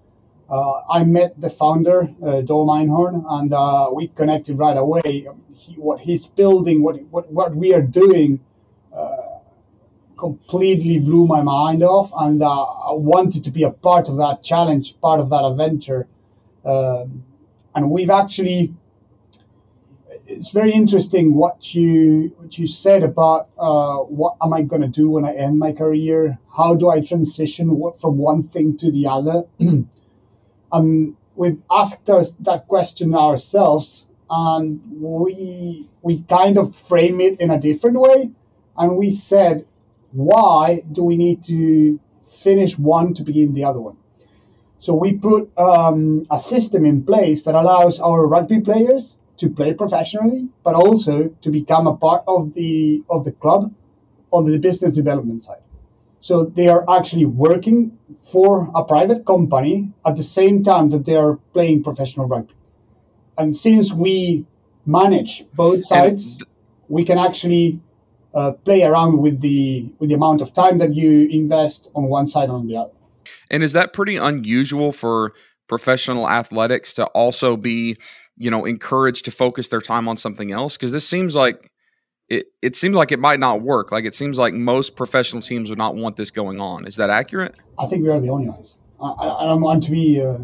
Uh, 0.49 0.81
I 0.89 1.03
met 1.03 1.39
the 1.39 1.49
founder, 1.49 2.09
uh, 2.23 2.41
Dom 2.41 2.67
Einhorn, 2.67 3.25
and 3.27 3.53
uh, 3.53 3.89
we 3.93 4.09
connected 4.09 4.57
right 4.57 4.77
away. 4.77 5.27
He, 5.55 5.73
what 5.75 5.99
he's 5.99 6.27
building, 6.27 6.83
what, 6.83 7.01
what, 7.03 7.31
what 7.31 7.55
we 7.55 7.73
are 7.73 7.81
doing, 7.81 8.39
uh, 8.95 9.39
completely 10.17 10.99
blew 10.99 11.25
my 11.25 11.41
mind 11.41 11.83
off, 11.83 12.11
and 12.17 12.43
uh, 12.43 12.63
I 12.63 12.93
wanted 12.93 13.43
to 13.45 13.51
be 13.51 13.63
a 13.63 13.71
part 13.71 14.09
of 14.09 14.17
that 14.17 14.43
challenge, 14.43 14.99
part 15.01 15.19
of 15.19 15.29
that 15.31 15.43
adventure. 15.43 16.07
Um, 16.65 17.23
and 17.75 17.89
we've 17.89 18.09
actually 18.09 18.73
it's 20.27 20.51
very 20.51 20.71
interesting 20.71 21.35
what 21.35 21.73
you 21.73 22.33
what 22.37 22.57
you 22.57 22.67
said 22.67 23.03
about 23.03 23.49
uh, 23.57 23.97
what 23.97 24.37
am 24.41 24.53
I 24.53 24.61
going 24.61 24.81
to 24.81 24.87
do 24.87 25.09
when 25.09 25.25
I 25.25 25.33
end 25.33 25.59
my 25.59 25.73
career? 25.73 26.37
How 26.55 26.75
do 26.75 26.89
I 26.89 27.01
transition 27.01 27.67
from 27.99 28.17
one 28.17 28.43
thing 28.43 28.77
to 28.77 28.91
the 28.91 29.07
other? 29.07 29.43
um, 30.71 31.17
we've 31.35 31.61
asked 31.69 32.09
us 32.09 32.33
that 32.41 32.67
question 32.67 33.13
ourselves, 33.15 34.07
and 34.29 34.81
we 34.91 35.89
we 36.01 36.21
kind 36.23 36.57
of 36.57 36.75
frame 36.75 37.19
it 37.21 37.39
in 37.39 37.51
a 37.51 37.59
different 37.59 37.99
way, 37.99 38.31
and 38.77 38.97
we 38.97 39.11
said, 39.11 39.65
why 40.11 40.83
do 40.91 41.03
we 41.03 41.17
need 41.17 41.43
to 41.45 41.99
finish 42.43 42.77
one 42.77 43.13
to 43.15 43.23
begin 43.23 43.53
the 43.53 43.65
other 43.65 43.79
one? 43.79 43.97
So 44.83 44.93
we 44.93 45.13
put 45.13 45.49
um, 45.57 46.27
a 46.29 46.41
system 46.41 46.85
in 46.85 47.03
place 47.03 47.43
that 47.43 47.55
allows 47.55 48.01
our 48.01 48.27
rugby 48.27 48.59
players 48.59 49.17
to 49.37 49.49
play 49.49 49.73
professionally, 49.73 50.49
but 50.65 50.75
also 50.75 51.29
to 51.41 51.49
become 51.49 51.87
a 51.87 51.95
part 51.95 52.23
of 52.27 52.53
the 52.53 53.01
of 53.09 53.23
the 53.23 53.31
club 53.31 53.73
on 54.31 54.43
the 54.43 54.57
business 54.57 54.91
development 54.91 55.45
side. 55.45 55.63
So 56.19 56.43
they 56.43 56.67
are 56.67 56.83
actually 56.89 57.23
working 57.23 57.97
for 58.29 58.69
a 58.75 58.83
private 58.83 59.25
company 59.25 59.93
at 60.05 60.17
the 60.17 60.27
same 60.39 60.65
time 60.65 60.89
that 60.89 61.05
they 61.05 61.15
are 61.15 61.37
playing 61.53 61.83
professional 61.83 62.27
rugby. 62.27 62.55
And 63.37 63.55
since 63.55 63.93
we 63.93 64.45
manage 64.85 65.45
both 65.53 65.85
sides, 65.85 66.43
we 66.89 67.05
can 67.05 67.17
actually 67.17 67.79
uh, 68.33 68.51
play 68.51 68.83
around 68.83 69.19
with 69.19 69.39
the 69.39 69.93
with 69.99 70.09
the 70.09 70.15
amount 70.15 70.41
of 70.41 70.53
time 70.53 70.79
that 70.79 70.93
you 70.93 71.29
invest 71.31 71.89
on 71.95 72.03
one 72.03 72.27
side 72.27 72.49
or 72.49 72.57
on 72.57 72.67
the 72.67 72.75
other. 72.75 72.97
And 73.49 73.63
is 73.63 73.73
that 73.73 73.93
pretty 73.93 74.17
unusual 74.17 74.91
for 74.91 75.33
professional 75.67 76.29
athletics 76.29 76.93
to 76.95 77.05
also 77.07 77.57
be 77.57 77.97
you 78.35 78.49
know, 78.49 78.65
encouraged 78.65 79.25
to 79.25 79.31
focus 79.31 79.67
their 79.67 79.81
time 79.81 80.07
on 80.07 80.17
something 80.17 80.51
else? 80.51 80.77
Because 80.77 80.91
this 80.91 81.07
seems 81.07 81.35
like 81.35 81.71
it, 82.29 82.47
it 82.61 82.75
seems 82.75 82.95
like 82.95 83.11
it 83.11 83.19
might 83.19 83.39
not 83.39 83.61
work. 83.61 83.91
Like 83.91 84.05
it 84.05 84.15
seems 84.15 84.39
like 84.39 84.53
most 84.53 84.95
professional 84.95 85.41
teams 85.41 85.69
would 85.69 85.77
not 85.77 85.95
want 85.95 86.15
this 86.15 86.31
going 86.31 86.59
on. 86.59 86.87
Is 86.87 86.95
that 86.95 87.09
accurate? 87.09 87.55
I 87.77 87.85
think 87.85 88.03
we 88.03 88.09
are 88.09 88.19
the 88.19 88.29
only 88.29 88.49
ones. 88.49 88.77
I, 89.01 89.11
I 89.11 89.45
don't 89.45 89.61
want 89.61 89.83
to 89.83 89.91
be 89.91 90.21
uh, 90.21 90.37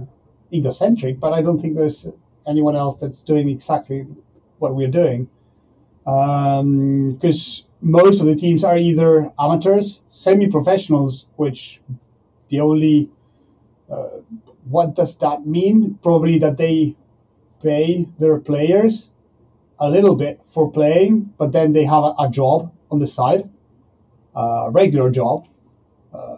egocentric, 0.54 1.20
but 1.20 1.34
I 1.34 1.42
don't 1.42 1.62
think 1.62 1.76
there's 1.76 2.08
anyone 2.48 2.76
else 2.76 2.98
that's 2.98 3.22
doing 3.22 3.50
exactly 3.50 4.06
what 4.60 4.76
we're 4.76 4.88
doing. 4.90 5.30
Because 6.04 7.64
um, 7.64 7.66
most 7.82 8.20
of 8.20 8.28
the 8.28 8.36
teams 8.36 8.64
are 8.64 8.78
either 8.78 9.32
amateurs, 9.40 10.02
semi-professionals, 10.12 11.28
which 11.36 11.82
the 12.50 12.60
only 12.62 13.10
uh, 13.90 14.20
what 14.70 14.96
does 14.96 15.18
that 15.18 15.46
mean? 15.46 15.98
Probably 16.04 16.40
that 16.40 16.58
they 16.58 16.96
pay 17.64 18.08
their 18.20 18.40
players 18.40 19.10
a 19.80 19.90
little 19.90 20.16
bit 20.16 20.40
for 20.50 20.72
playing, 20.72 21.34
but 21.38 21.52
then 21.52 21.74
they 21.74 21.86
have 21.86 22.04
a, 22.04 22.14
a 22.20 22.30
job 22.30 22.72
on 22.92 23.00
the 23.00 23.08
side, 23.08 23.50
a 24.36 24.68
regular 24.72 25.10
job. 25.10 25.48
Uh, 26.14 26.38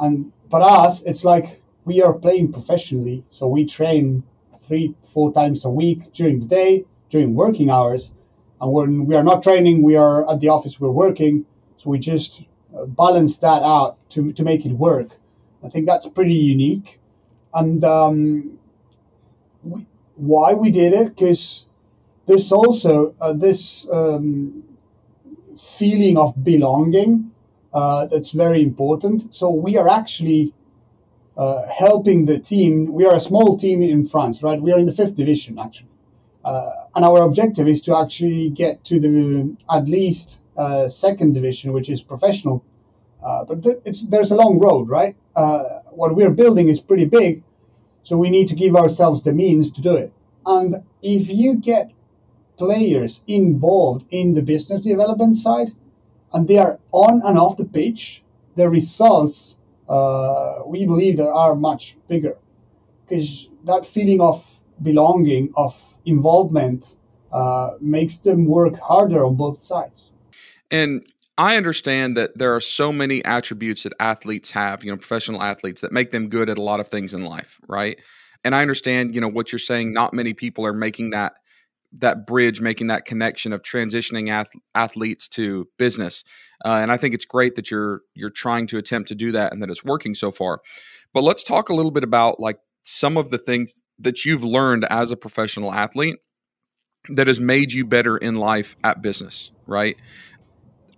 and 0.00 0.32
for 0.50 0.60
us, 0.62 1.02
it's 1.02 1.24
like 1.24 1.62
we 1.84 2.02
are 2.02 2.12
playing 2.12 2.52
professionally, 2.52 3.24
so 3.30 3.46
we 3.46 3.64
train 3.64 4.22
three, 4.66 4.94
four 5.12 5.32
times 5.32 5.64
a 5.64 5.70
week 5.70 6.12
during 6.12 6.40
the 6.40 6.46
day, 6.46 6.84
during 7.08 7.34
working 7.34 7.70
hours. 7.70 8.12
And 8.60 8.72
when 8.72 9.06
we 9.06 9.14
are 9.14 9.24
not 9.24 9.42
training, 9.42 9.82
we 9.82 9.96
are 9.96 10.30
at 10.30 10.40
the 10.40 10.48
office, 10.48 10.78
we're 10.78 10.90
working. 10.90 11.46
So 11.78 11.90
we 11.90 11.98
just 11.98 12.42
balance 12.86 13.38
that 13.38 13.62
out 13.62 13.96
to, 14.10 14.32
to 14.32 14.42
make 14.42 14.66
it 14.66 14.72
work. 14.72 15.08
I 15.62 15.68
think 15.68 15.86
that's 15.86 16.08
pretty 16.08 16.34
unique. 16.34 16.98
And 17.52 17.84
um, 17.84 18.58
we, 19.62 19.86
why 20.16 20.54
we 20.54 20.70
did 20.70 20.92
it, 20.92 21.16
because 21.16 21.66
there's 22.26 22.52
also 22.52 23.14
uh, 23.20 23.32
this 23.32 23.88
um, 23.90 24.62
feeling 25.78 26.16
of 26.16 26.42
belonging 26.42 27.32
uh, 27.72 28.06
that's 28.06 28.30
very 28.30 28.62
important. 28.62 29.34
So 29.34 29.50
we 29.50 29.76
are 29.76 29.88
actually 29.88 30.54
uh, 31.36 31.66
helping 31.66 32.26
the 32.26 32.38
team. 32.38 32.92
We 32.92 33.06
are 33.06 33.16
a 33.16 33.20
small 33.20 33.58
team 33.58 33.82
in 33.82 34.06
France, 34.06 34.42
right? 34.42 34.60
We 34.60 34.72
are 34.72 34.78
in 34.78 34.86
the 34.86 34.92
fifth 34.92 35.16
division 35.16 35.58
actually, 35.58 35.90
uh, 36.44 36.70
and 36.94 37.04
our 37.04 37.22
objective 37.22 37.68
is 37.68 37.82
to 37.82 37.96
actually 37.96 38.50
get 38.50 38.84
to 38.86 39.00
the 39.00 39.56
at 39.70 39.88
least 39.88 40.40
uh, 40.56 40.88
second 40.88 41.34
division, 41.34 41.72
which 41.72 41.88
is 41.90 42.02
professional. 42.02 42.64
Uh, 43.24 43.44
but 43.44 43.62
th- 43.62 43.78
there's 44.08 44.30
a 44.30 44.36
long 44.36 44.58
road, 44.58 44.88
right? 44.88 45.16
what 45.90 46.14
we're 46.14 46.30
building 46.30 46.68
is 46.68 46.80
pretty 46.80 47.04
big, 47.04 47.42
so 48.04 48.16
we 48.16 48.30
need 48.30 48.48
to 48.48 48.54
give 48.54 48.76
ourselves 48.76 49.22
the 49.22 49.32
means 49.32 49.70
to 49.72 49.80
do 49.80 49.94
it. 49.94 50.12
And 50.46 50.82
if 51.02 51.28
you 51.28 51.56
get 51.56 51.90
players 52.56 53.22
involved 53.26 54.04
in 54.10 54.34
the 54.34 54.42
business 54.42 54.82
development 54.82 55.36
side 55.36 55.72
and 56.32 56.46
they 56.46 56.58
are 56.58 56.78
on 56.92 57.22
and 57.24 57.38
off 57.38 57.56
the 57.56 57.64
pitch, 57.64 58.22
the 58.56 58.68
results 58.68 59.56
uh, 59.88 60.60
we 60.66 60.86
believe 60.86 61.16
that 61.16 61.30
are 61.30 61.54
much 61.54 61.96
bigger 62.08 62.36
because 63.02 63.48
that 63.64 63.84
feeling 63.84 64.20
of 64.20 64.46
belonging, 64.82 65.52
of 65.56 65.74
involvement, 66.04 66.96
uh, 67.32 67.72
makes 67.80 68.18
them 68.18 68.46
work 68.46 68.78
harder 68.78 69.24
on 69.24 69.34
both 69.34 69.64
sides. 69.64 70.09
And 70.70 71.06
I 71.38 71.56
understand 71.56 72.16
that 72.16 72.36
there 72.36 72.54
are 72.54 72.60
so 72.60 72.92
many 72.92 73.24
attributes 73.24 73.84
that 73.84 73.94
athletes 73.98 74.50
have, 74.50 74.84
you 74.84 74.90
know, 74.90 74.96
professional 74.96 75.42
athletes 75.42 75.80
that 75.80 75.92
make 75.92 76.10
them 76.10 76.28
good 76.28 76.50
at 76.50 76.58
a 76.58 76.62
lot 76.62 76.80
of 76.80 76.88
things 76.88 77.14
in 77.14 77.22
life, 77.22 77.58
right? 77.68 77.98
And 78.44 78.54
I 78.54 78.62
understand, 78.62 79.14
you 79.14 79.20
know, 79.20 79.28
what 79.28 79.52
you're 79.52 79.58
saying. 79.58 79.92
Not 79.92 80.14
many 80.14 80.34
people 80.34 80.66
are 80.66 80.72
making 80.72 81.10
that 81.10 81.34
that 81.98 82.24
bridge, 82.26 82.60
making 82.60 82.86
that 82.86 83.04
connection 83.04 83.52
of 83.52 83.62
transitioning 83.62 84.30
ath- 84.30 84.52
athletes 84.76 85.28
to 85.28 85.66
business. 85.76 86.22
Uh, 86.64 86.74
and 86.74 86.92
I 86.92 86.96
think 86.96 87.14
it's 87.14 87.24
great 87.24 87.56
that 87.56 87.70
you're 87.70 88.02
you're 88.14 88.30
trying 88.30 88.66
to 88.68 88.78
attempt 88.78 89.08
to 89.08 89.14
do 89.14 89.32
that 89.32 89.52
and 89.52 89.62
that 89.62 89.70
it's 89.70 89.84
working 89.84 90.14
so 90.14 90.30
far. 90.30 90.60
But 91.12 91.22
let's 91.22 91.42
talk 91.42 91.68
a 91.68 91.74
little 91.74 91.90
bit 91.90 92.04
about 92.04 92.38
like 92.38 92.58
some 92.82 93.16
of 93.16 93.30
the 93.30 93.38
things 93.38 93.82
that 93.98 94.24
you've 94.24 94.44
learned 94.44 94.86
as 94.90 95.10
a 95.10 95.16
professional 95.16 95.72
athlete 95.72 96.16
that 97.08 97.28
has 97.28 97.40
made 97.40 97.72
you 97.72 97.84
better 97.84 98.16
in 98.16 98.36
life 98.36 98.76
at 98.84 99.02
business, 99.02 99.50
right? 99.66 99.96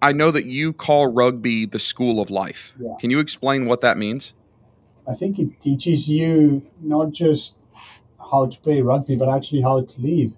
I 0.02 0.12
know 0.12 0.32
that 0.32 0.46
you 0.46 0.72
call 0.72 1.06
rugby 1.06 1.64
the 1.64 1.78
school 1.78 2.20
of 2.20 2.28
life. 2.28 2.74
Yeah. 2.78 2.94
Can 2.98 3.10
you 3.10 3.20
explain 3.20 3.66
what 3.66 3.80
that 3.82 3.96
means? 3.96 4.34
I 5.08 5.14
think 5.14 5.38
it 5.38 5.60
teaches 5.60 6.08
you 6.08 6.62
not 6.80 7.12
just 7.12 7.54
how 8.18 8.46
to 8.46 8.60
play 8.60 8.80
rugby, 8.82 9.14
but 9.14 9.28
actually 9.28 9.62
how 9.62 9.82
to 9.82 10.00
live. 10.00 10.32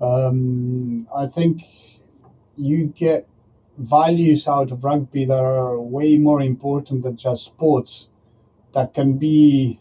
Um, 0.00 1.06
I 1.14 1.26
think 1.26 1.62
you 2.56 2.86
get 2.86 3.28
values 3.78 4.48
out 4.48 4.72
of 4.72 4.82
rugby 4.82 5.24
that 5.26 5.44
are 5.44 5.78
way 5.80 6.18
more 6.18 6.40
important 6.42 7.04
than 7.04 7.16
just 7.16 7.44
sports 7.44 8.08
that 8.74 8.94
can 8.94 9.16
be 9.16 9.78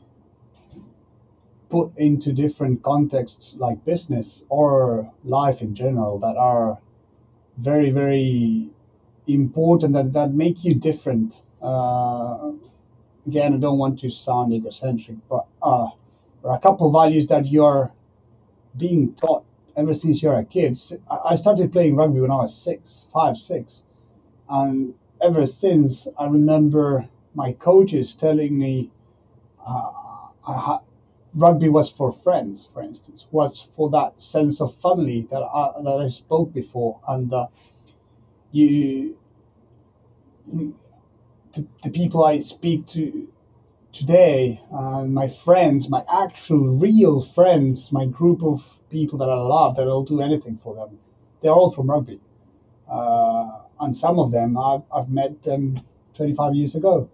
put 1.69 1.91
into 1.97 2.31
different 2.31 2.83
contexts 2.83 3.55
like 3.57 3.83
business 3.83 4.45
or 4.49 5.11
life 5.23 5.61
in 5.61 5.73
general 5.73 6.19
that 6.19 6.37
are 6.37 6.77
very 7.57 7.89
very 7.91 8.69
important 9.27 9.95
and 9.95 10.13
that 10.13 10.33
make 10.33 10.63
you 10.63 10.75
different. 10.75 11.41
Uh, 11.61 12.51
again 13.25 13.53
i 13.53 13.57
don't 13.57 13.77
want 13.77 13.99
to 13.99 14.09
sound 14.09 14.53
egocentric 14.53 15.17
but 15.29 15.45
uh, 15.61 15.87
there 16.41 16.51
are 16.51 16.57
a 16.57 16.61
couple 16.61 16.87
of 16.87 16.93
values 16.93 17.27
that 17.27 17.45
you're 17.45 17.91
being 18.77 19.13
taught 19.15 19.43
ever 19.75 19.93
since 19.93 20.21
you're 20.21 20.37
a 20.37 20.45
kid. 20.45 20.79
I 21.09 21.35
started 21.35 21.71
playing 21.71 21.95
rugby 21.95 22.19
when 22.21 22.31
I 22.31 22.37
was 22.37 22.55
six, 22.55 23.05
five, 23.13 23.37
six, 23.37 23.83
and 24.49 24.93
ever 25.21 25.45
since 25.45 26.07
I 26.17 26.25
remember 26.27 27.07
my 27.35 27.53
coaches 27.53 28.15
telling 28.15 28.57
me 28.57 28.91
uh, 29.65 30.79
rugby 31.35 31.69
was 31.69 31.91
for 31.91 32.11
friends, 32.11 32.69
for 32.73 32.81
instance, 32.81 33.27
was 33.31 33.67
for 33.75 33.89
that 33.91 34.21
sense 34.21 34.61
of 34.61 34.75
family 34.75 35.27
that 35.31 35.41
I, 35.43 35.73
that 35.83 36.01
I 36.01 36.09
spoke 36.09 36.53
before, 36.53 36.99
and 37.07 37.31
uh, 37.33 37.47
you, 38.57 39.17
the, 40.47 41.65
the 41.83 41.89
people 41.89 42.23
I 42.23 42.39
speak 42.39 42.87
to 42.87 43.27
today, 43.93 44.61
uh, 44.71 45.05
my 45.05 45.27
friends, 45.27 45.89
my 45.89 46.03
actual 46.11 46.67
real 46.67 47.21
friends, 47.21 47.91
my 47.91 48.05
group 48.05 48.43
of 48.43 48.63
people 48.89 49.19
that 49.19 49.29
I 49.29 49.35
love, 49.35 49.75
that 49.77 49.87
I'll 49.87 50.03
do 50.03 50.21
anything 50.21 50.59
for 50.63 50.75
them, 50.75 50.97
they're 51.41 51.51
all 51.51 51.71
from 51.71 51.89
rugby. 51.89 52.19
Uh, 52.89 53.59
and 53.79 53.95
some 53.95 54.19
of 54.19 54.31
them, 54.31 54.57
I've, 54.57 54.83
I've 54.93 55.09
met 55.09 55.43
them 55.43 55.79
25 56.15 56.55
years 56.55 56.75
ago. 56.75 57.09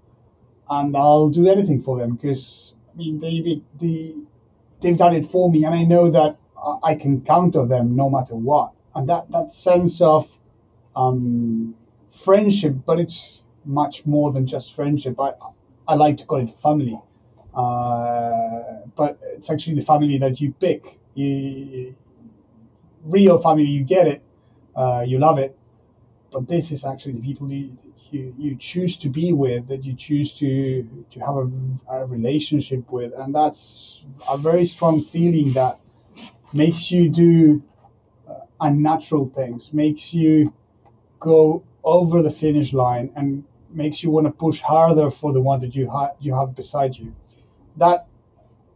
And 0.69 0.95
I'll 0.95 1.29
do 1.29 1.47
anything 1.49 1.83
for 1.83 1.97
them 1.99 2.15
because, 2.15 2.73
I 2.93 2.97
mean, 2.97 3.19
they, 3.19 3.61
they, 3.79 4.15
they've 4.79 4.97
done 4.97 5.15
it 5.15 5.27
for 5.27 5.51
me. 5.51 5.65
And 5.65 5.75
I 5.75 5.83
know 5.83 6.09
that 6.11 6.37
I 6.83 6.95
can 6.95 7.21
count 7.21 7.55
on 7.55 7.67
them 7.67 7.95
no 7.95 8.09
matter 8.09 8.35
what. 8.35 8.71
And 8.95 9.09
that, 9.09 9.29
that 9.31 9.51
sense 9.51 10.01
of 10.01 10.29
um, 10.95 11.75
friendship, 12.11 12.75
but 12.85 12.99
it's 12.99 13.43
much 13.65 14.05
more 14.05 14.31
than 14.31 14.45
just 14.47 14.75
friendship. 14.75 15.19
I, 15.19 15.33
I 15.87 15.95
like 15.95 16.17
to 16.17 16.25
call 16.25 16.39
it 16.39 16.49
family, 16.49 16.99
uh, 17.53 18.81
but 18.95 19.19
it's 19.23 19.49
actually 19.49 19.75
the 19.75 19.85
family 19.85 20.17
that 20.19 20.39
you 20.41 20.53
pick. 20.53 20.99
You, 21.15 21.95
real 23.03 23.41
family, 23.41 23.65
you 23.65 23.83
get 23.83 24.07
it, 24.07 24.23
uh, 24.75 25.03
you 25.05 25.19
love 25.19 25.37
it, 25.39 25.57
but 26.31 26.47
this 26.47 26.71
is 26.71 26.85
actually 26.85 27.13
the 27.13 27.21
people 27.21 27.51
you, 27.51 27.77
you, 28.11 28.33
you 28.37 28.55
choose 28.57 28.97
to 28.97 29.09
be 29.09 29.33
with, 29.33 29.67
that 29.67 29.83
you 29.83 29.95
choose 29.95 30.33
to 30.33 30.87
to 31.11 31.19
have 31.19 31.35
a, 31.35 31.49
a 31.89 32.05
relationship 32.05 32.91
with, 32.91 33.13
and 33.17 33.33
that's 33.35 34.03
a 34.29 34.37
very 34.37 34.65
strong 34.65 35.03
feeling 35.05 35.53
that 35.53 35.79
makes 36.53 36.91
you 36.91 37.09
do 37.09 37.63
uh, 38.29 38.33
unnatural 38.61 39.29
things, 39.35 39.73
makes 39.73 40.13
you 40.13 40.53
go 41.23 41.63
over 41.83 42.21
the 42.21 42.29
finish 42.29 42.73
line 42.73 43.09
and 43.15 43.43
makes 43.69 44.03
you 44.03 44.11
want 44.11 44.27
to 44.27 44.31
push 44.31 44.59
harder 44.59 45.09
for 45.09 45.31
the 45.33 45.41
one 45.41 45.59
that 45.61 45.73
you 45.73 45.91
you 46.19 46.35
have 46.35 46.55
beside 46.55 46.97
you. 46.97 47.13
That 47.77 48.07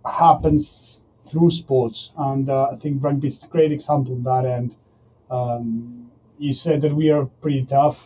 happens 0.05 1.01
through 1.27 1.51
sports, 1.51 2.11
and 2.17 2.49
uh, 2.49 2.69
I 2.71 2.75
think 2.77 3.03
rugby 3.03 3.27
is 3.27 3.43
a 3.43 3.47
great 3.47 3.71
example 3.71 4.13
of 4.13 4.23
that 4.23 4.45
end. 4.45 4.75
Um, 5.29 6.09
you 6.39 6.53
said 6.53 6.81
that 6.83 6.95
we 6.95 7.09
are 7.11 7.25
pretty 7.41 7.65
tough. 7.65 7.99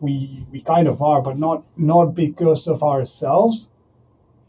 We 0.00 0.44
we 0.52 0.60
kind 0.60 0.86
of 0.86 1.02
are, 1.02 1.22
but 1.22 1.38
not 1.38 1.64
not 1.76 2.14
because 2.14 2.68
of 2.68 2.82
ourselves, 2.82 3.70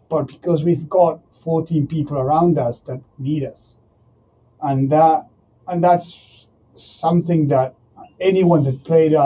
but 0.09 0.27
because 0.27 0.63
we've 0.63 0.89
got 0.89 1.21
14 1.43 1.87
people 1.87 2.17
around 2.17 2.57
us 2.57 2.81
that 2.81 3.01
need 3.17 3.43
us, 3.45 3.77
and 4.61 4.89
that 4.91 5.27
and 5.67 5.83
that's 5.83 6.47
something 6.75 7.47
that 7.47 7.73
anyone 8.19 8.63
that 8.63 8.83
played 8.83 9.13
a, 9.13 9.21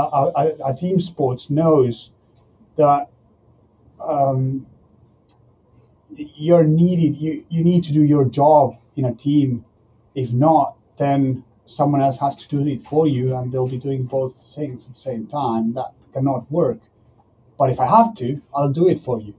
a, 0.65 0.73
team 0.73 0.99
sports 0.99 1.49
knows 1.49 2.11
that 2.77 3.09
um, 3.99 4.65
you're 6.15 6.63
needed. 6.63 7.17
You 7.17 7.45
you 7.49 7.63
need 7.63 7.83
to 7.85 7.93
do 7.93 8.03
your 8.03 8.25
job 8.25 8.77
in 8.95 9.05
a 9.05 9.13
team. 9.13 9.65
If 10.15 10.31
not, 10.31 10.77
then 10.97 11.43
someone 11.65 12.01
else 12.01 12.19
has 12.19 12.35
to 12.37 12.47
do 12.47 12.67
it 12.67 12.85
for 12.87 13.07
you, 13.07 13.35
and 13.35 13.51
they'll 13.51 13.67
be 13.67 13.79
doing 13.79 14.03
both 14.03 14.35
things 14.55 14.87
at 14.87 14.93
the 14.93 14.99
same 14.99 15.27
time. 15.27 15.73
That 15.73 15.93
cannot 16.13 16.51
work. 16.51 16.79
But 17.57 17.69
if 17.69 17.79
I 17.79 17.85
have 17.85 18.15
to, 18.15 18.41
I'll 18.53 18.71
do 18.71 18.87
it 18.89 19.01
for 19.01 19.19
you 19.19 19.33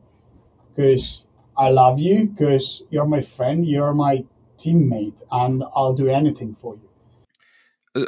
because 0.75 1.25
I 1.57 1.71
love 1.71 1.99
you, 1.99 2.27
because 2.27 2.83
you're 2.91 3.07
my 3.07 3.23
friend, 3.23 3.67
you're 3.67 3.95
my 3.95 4.25
teammate, 4.59 5.23
and 5.31 5.63
I'll 5.75 5.95
do 5.95 6.09
anything 6.09 6.57
for 6.61 6.75
you. 6.75 6.89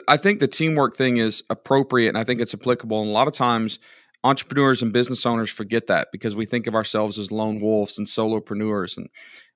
I 0.09 0.17
think 0.17 0.41
the 0.41 0.49
teamwork 0.49 0.97
thing 0.97 1.17
is 1.19 1.45
appropriate 1.49 2.09
and 2.09 2.19
I 2.19 2.25
think 2.25 2.41
it's 2.41 2.55
applicable. 2.55 3.01
And 3.01 3.09
a 3.09 3.13
lot 3.13 3.29
of 3.29 3.33
times, 3.33 3.79
entrepreneurs 4.27 4.83
and 4.83 4.93
business 4.93 5.25
owners 5.25 5.51
forget 5.51 5.87
that 5.87 6.09
because 6.13 6.35
we 6.35 6.45
think 6.45 6.67
of 6.67 6.75
ourselves 6.75 7.19
as 7.19 7.31
lone 7.31 7.61
wolves 7.61 7.97
and 7.97 8.07
solopreneurs. 8.07 8.97
And 8.97 9.09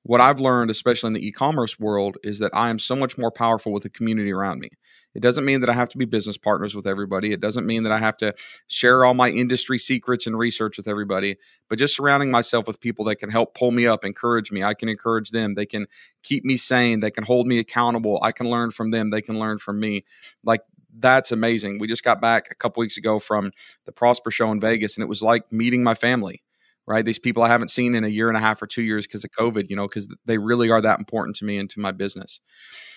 what 0.05 0.21
I've 0.21 0.41
learned, 0.41 0.71
especially 0.71 1.09
in 1.09 1.13
the 1.15 1.27
e 1.27 1.33
commerce 1.33 1.79
world, 1.79 2.17
is 2.23 2.39
that 2.39 2.53
I 2.55 2.71
am 2.71 2.79
so 2.79 2.97
much 2.97 3.19
more 3.19 3.31
powerful 3.31 3.73
with 3.73 3.83
the 3.83 3.91
community 3.91 4.33
around 4.33 4.61
me. 4.61 4.71
It 5.15 5.23
doesn't 5.23 5.45
mean 5.45 5.61
that 5.61 5.69
I 5.69 5.73
have 5.73 5.89
to 5.91 5.99
be 5.99 6.05
business 6.05 6.39
partners 6.39 6.75
with 6.75 6.87
everybody. 6.87 7.33
It 7.33 7.41
doesn't 7.41 7.67
mean 7.67 7.83
that 7.83 7.93
I 7.93 7.99
have 7.99 8.17
to 8.19 8.33
share 8.69 9.05
all 9.05 9.15
my 9.15 9.29
industry 9.29 9.77
secrets 9.77 10.27
and 10.27 10.39
research 10.39 10.77
with 10.77 10.87
everybody, 10.87 11.37
but 11.69 11.79
just 11.79 11.97
surrounding 11.97 12.31
myself 12.31 12.67
with 12.69 12.81
people 12.81 13.05
that 13.07 13.17
can 13.17 13.29
help 13.29 13.55
pull 13.55 13.73
me 13.73 13.87
up, 13.87 14.05
encourage 14.05 14.53
me. 14.53 14.63
I 14.63 14.75
can 14.75 14.89
encourage 14.89 15.31
them. 15.31 15.55
They 15.55 15.67
can 15.67 15.87
keep 16.23 16.45
me 16.45 16.57
sane. 16.57 17.01
They 17.01 17.11
can 17.11 17.25
hold 17.25 17.49
me 17.49 17.59
accountable. 17.59 18.21
I 18.23 18.31
can 18.31 18.49
learn 18.49 18.71
from 18.71 18.93
them. 18.93 19.11
They 19.11 19.23
can 19.23 19.39
learn 19.39 19.59
from 19.59 19.81
me. 19.81 20.05
Like 20.45 20.63
that's 20.99 21.33
amazing. 21.33 21.79
We 21.79 21.87
just 21.87 22.05
got 22.05 22.21
back 22.21 22.49
a 22.51 22.55
couple 22.55 22.81
weeks 22.81 22.97
ago 22.97 23.19
from 23.19 23.53
the 23.87 23.93
Prosper 23.93 24.31
Show 24.31 24.51
in 24.51 24.61
Vegas, 24.61 24.97
and 24.97 25.03
it 25.03 25.09
was 25.09 25.23
like 25.23 25.51
meeting 25.53 25.83
my 25.83 25.95
family 25.95 26.43
right? 26.91 27.05
These 27.05 27.21
people 27.21 27.45
I 27.45 27.49
haven't 27.49 27.69
seen 27.69 27.95
in 27.95 28.03
a 28.03 28.09
year 28.09 28.27
and 28.27 28.37
a 28.37 28.41
half 28.41 28.61
or 28.61 28.67
two 28.67 28.83
years 28.83 29.07
because 29.07 29.23
of 29.23 29.31
COVID, 29.31 29.71
you 29.71 29.77
know, 29.77 29.87
because 29.87 30.09
they 30.27 30.39
really 30.39 30.71
are 30.71 30.81
that 30.81 30.99
important 30.99 31.37
to 31.37 31.45
me 31.45 31.57
and 31.57 31.71
to 31.71 31.79
my 31.79 31.93
business. 31.93 32.41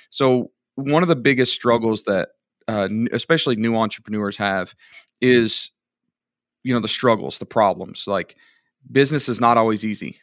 So, 0.10 0.52
one 0.76 1.04
of 1.04 1.10
the 1.10 1.16
biggest 1.16 1.54
struggles 1.54 2.04
that, 2.04 2.30
uh, 2.68 2.90
especially 3.12 3.56
new 3.56 3.76
entrepreneurs 3.76 4.38
have, 4.38 4.74
is, 5.22 5.70
you 6.64 6.74
know, 6.74 6.80
the 6.80 6.88
struggles, 6.88 7.38
the 7.38 7.46
problems. 7.46 8.06
Like, 8.08 8.36
business 8.92 9.30
is 9.30 9.40
not 9.40 9.58
always 9.58 9.86
easy, 9.86 10.20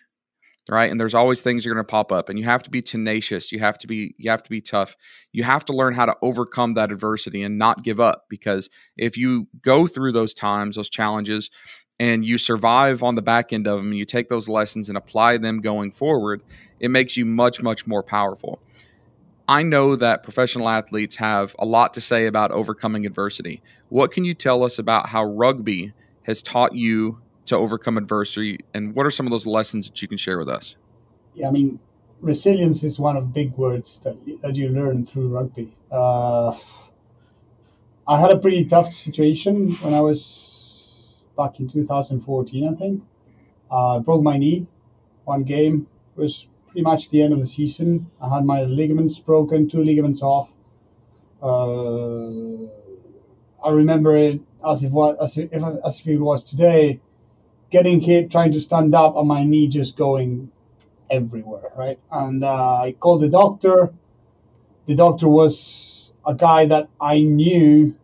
right? 0.68 0.90
And 0.90 1.00
there's 1.00 1.14
always 1.14 1.42
things 1.42 1.66
are 1.66 1.72
going 1.72 1.84
to 1.84 1.90
pop 1.90 2.12
up, 2.12 2.28
and 2.28 2.38
you 2.38 2.44
have 2.44 2.62
to 2.64 2.70
be 2.70 2.82
tenacious. 2.82 3.52
You 3.52 3.58
have 3.60 3.78
to 3.78 3.86
be, 3.86 4.14
you 4.18 4.30
have 4.30 4.42
to 4.42 4.50
be 4.50 4.60
tough. 4.60 4.96
You 5.32 5.42
have 5.44 5.64
to 5.66 5.72
learn 5.72 5.94
how 5.94 6.06
to 6.06 6.16
overcome 6.22 6.74
that 6.74 6.92
adversity 6.92 7.42
and 7.42 7.58
not 7.58 7.82
give 7.82 8.00
up. 8.00 8.26
Because 8.28 8.68
if 8.96 9.16
you 9.16 9.48
go 9.62 9.86
through 9.86 10.12
those 10.12 10.34
times, 10.34 10.76
those 10.76 10.90
challenges, 10.90 11.50
and 11.98 12.24
you 12.24 12.38
survive 12.38 13.02
on 13.02 13.14
the 13.14 13.22
back 13.22 13.52
end 13.52 13.66
of 13.66 13.76
them 13.76 13.88
and 13.88 13.98
you 13.98 14.06
take 14.06 14.30
those 14.30 14.48
lessons 14.48 14.88
and 14.88 14.96
apply 14.96 15.36
them 15.36 15.60
going 15.60 15.90
forward, 15.90 16.42
it 16.80 16.90
makes 16.90 17.16
you 17.16 17.26
much, 17.26 17.62
much 17.62 17.86
more 17.86 18.02
powerful. 18.02 18.62
I 19.46 19.64
know 19.64 19.96
that 19.96 20.22
professional 20.22 20.68
athletes 20.68 21.16
have 21.16 21.54
a 21.58 21.66
lot 21.66 21.92
to 21.94 22.00
say 22.00 22.26
about 22.26 22.52
overcoming 22.52 23.04
adversity. 23.04 23.62
What 23.88 24.12
can 24.12 24.24
you 24.24 24.32
tell 24.32 24.62
us 24.62 24.78
about 24.78 25.08
how 25.08 25.24
rugby 25.24 25.92
has 26.22 26.40
taught 26.40 26.74
you 26.74 27.20
to 27.50 27.56
overcome 27.56 27.98
adversity, 27.98 28.58
and 28.74 28.94
what 28.94 29.06
are 29.06 29.10
some 29.10 29.26
of 29.26 29.30
those 29.30 29.46
lessons 29.46 29.88
that 29.88 30.00
you 30.00 30.08
can 30.08 30.18
share 30.18 30.38
with 30.38 30.48
us? 30.48 30.76
Yeah, 31.34 31.48
I 31.48 31.50
mean, 31.50 31.78
resilience 32.20 32.82
is 32.82 32.98
one 32.98 33.16
of 33.16 33.32
big 33.32 33.56
words 33.56 34.00
that, 34.00 34.16
that 34.42 34.56
you 34.56 34.68
learn 34.68 35.06
through 35.06 35.28
rugby. 35.28 35.76
Uh, 35.90 36.56
I 38.06 38.18
had 38.18 38.30
a 38.30 38.38
pretty 38.38 38.64
tough 38.64 38.92
situation 38.92 39.74
when 39.76 39.94
I 39.94 40.00
was 40.00 40.50
back 41.36 41.60
in 41.60 41.68
2014, 41.68 42.68
I 42.68 42.74
think. 42.74 43.02
Uh, 43.70 44.00
broke 44.00 44.22
my 44.22 44.36
knee. 44.36 44.66
One 45.24 45.44
game 45.44 45.86
it 46.16 46.20
was 46.20 46.46
pretty 46.66 46.82
much 46.82 47.10
the 47.10 47.22
end 47.22 47.32
of 47.32 47.40
the 47.40 47.46
season. 47.46 48.10
I 48.20 48.34
had 48.34 48.44
my 48.44 48.62
ligaments 48.62 49.18
broken, 49.18 49.68
two 49.68 49.82
ligaments 49.82 50.22
off. 50.22 50.50
Uh, 51.42 52.66
I 53.64 53.70
remember 53.70 54.16
it 54.16 54.40
as 54.68 54.82
if 54.84 54.92
as 55.20 55.36
if, 55.36 55.52
as 55.52 56.00
if 56.00 56.06
it 56.06 56.18
was 56.18 56.44
today. 56.44 57.00
Getting 57.70 58.00
hit, 58.00 58.30
trying 58.30 58.52
to 58.52 58.60
stand 58.60 58.94
up, 58.94 59.16
and 59.16 59.28
my 59.28 59.44
knee 59.44 59.68
just 59.68 59.96
going 59.96 60.50
everywhere, 61.10 61.70
right? 61.76 61.98
And 62.10 62.42
uh, 62.44 62.80
I 62.82 62.96
called 62.98 63.22
the 63.22 63.28
doctor. 63.28 63.92
The 64.86 64.94
doctor 64.94 65.28
was 65.28 66.12
a 66.26 66.34
guy 66.34 66.66
that 66.66 66.88
I 67.00 67.20
knew 67.20 67.94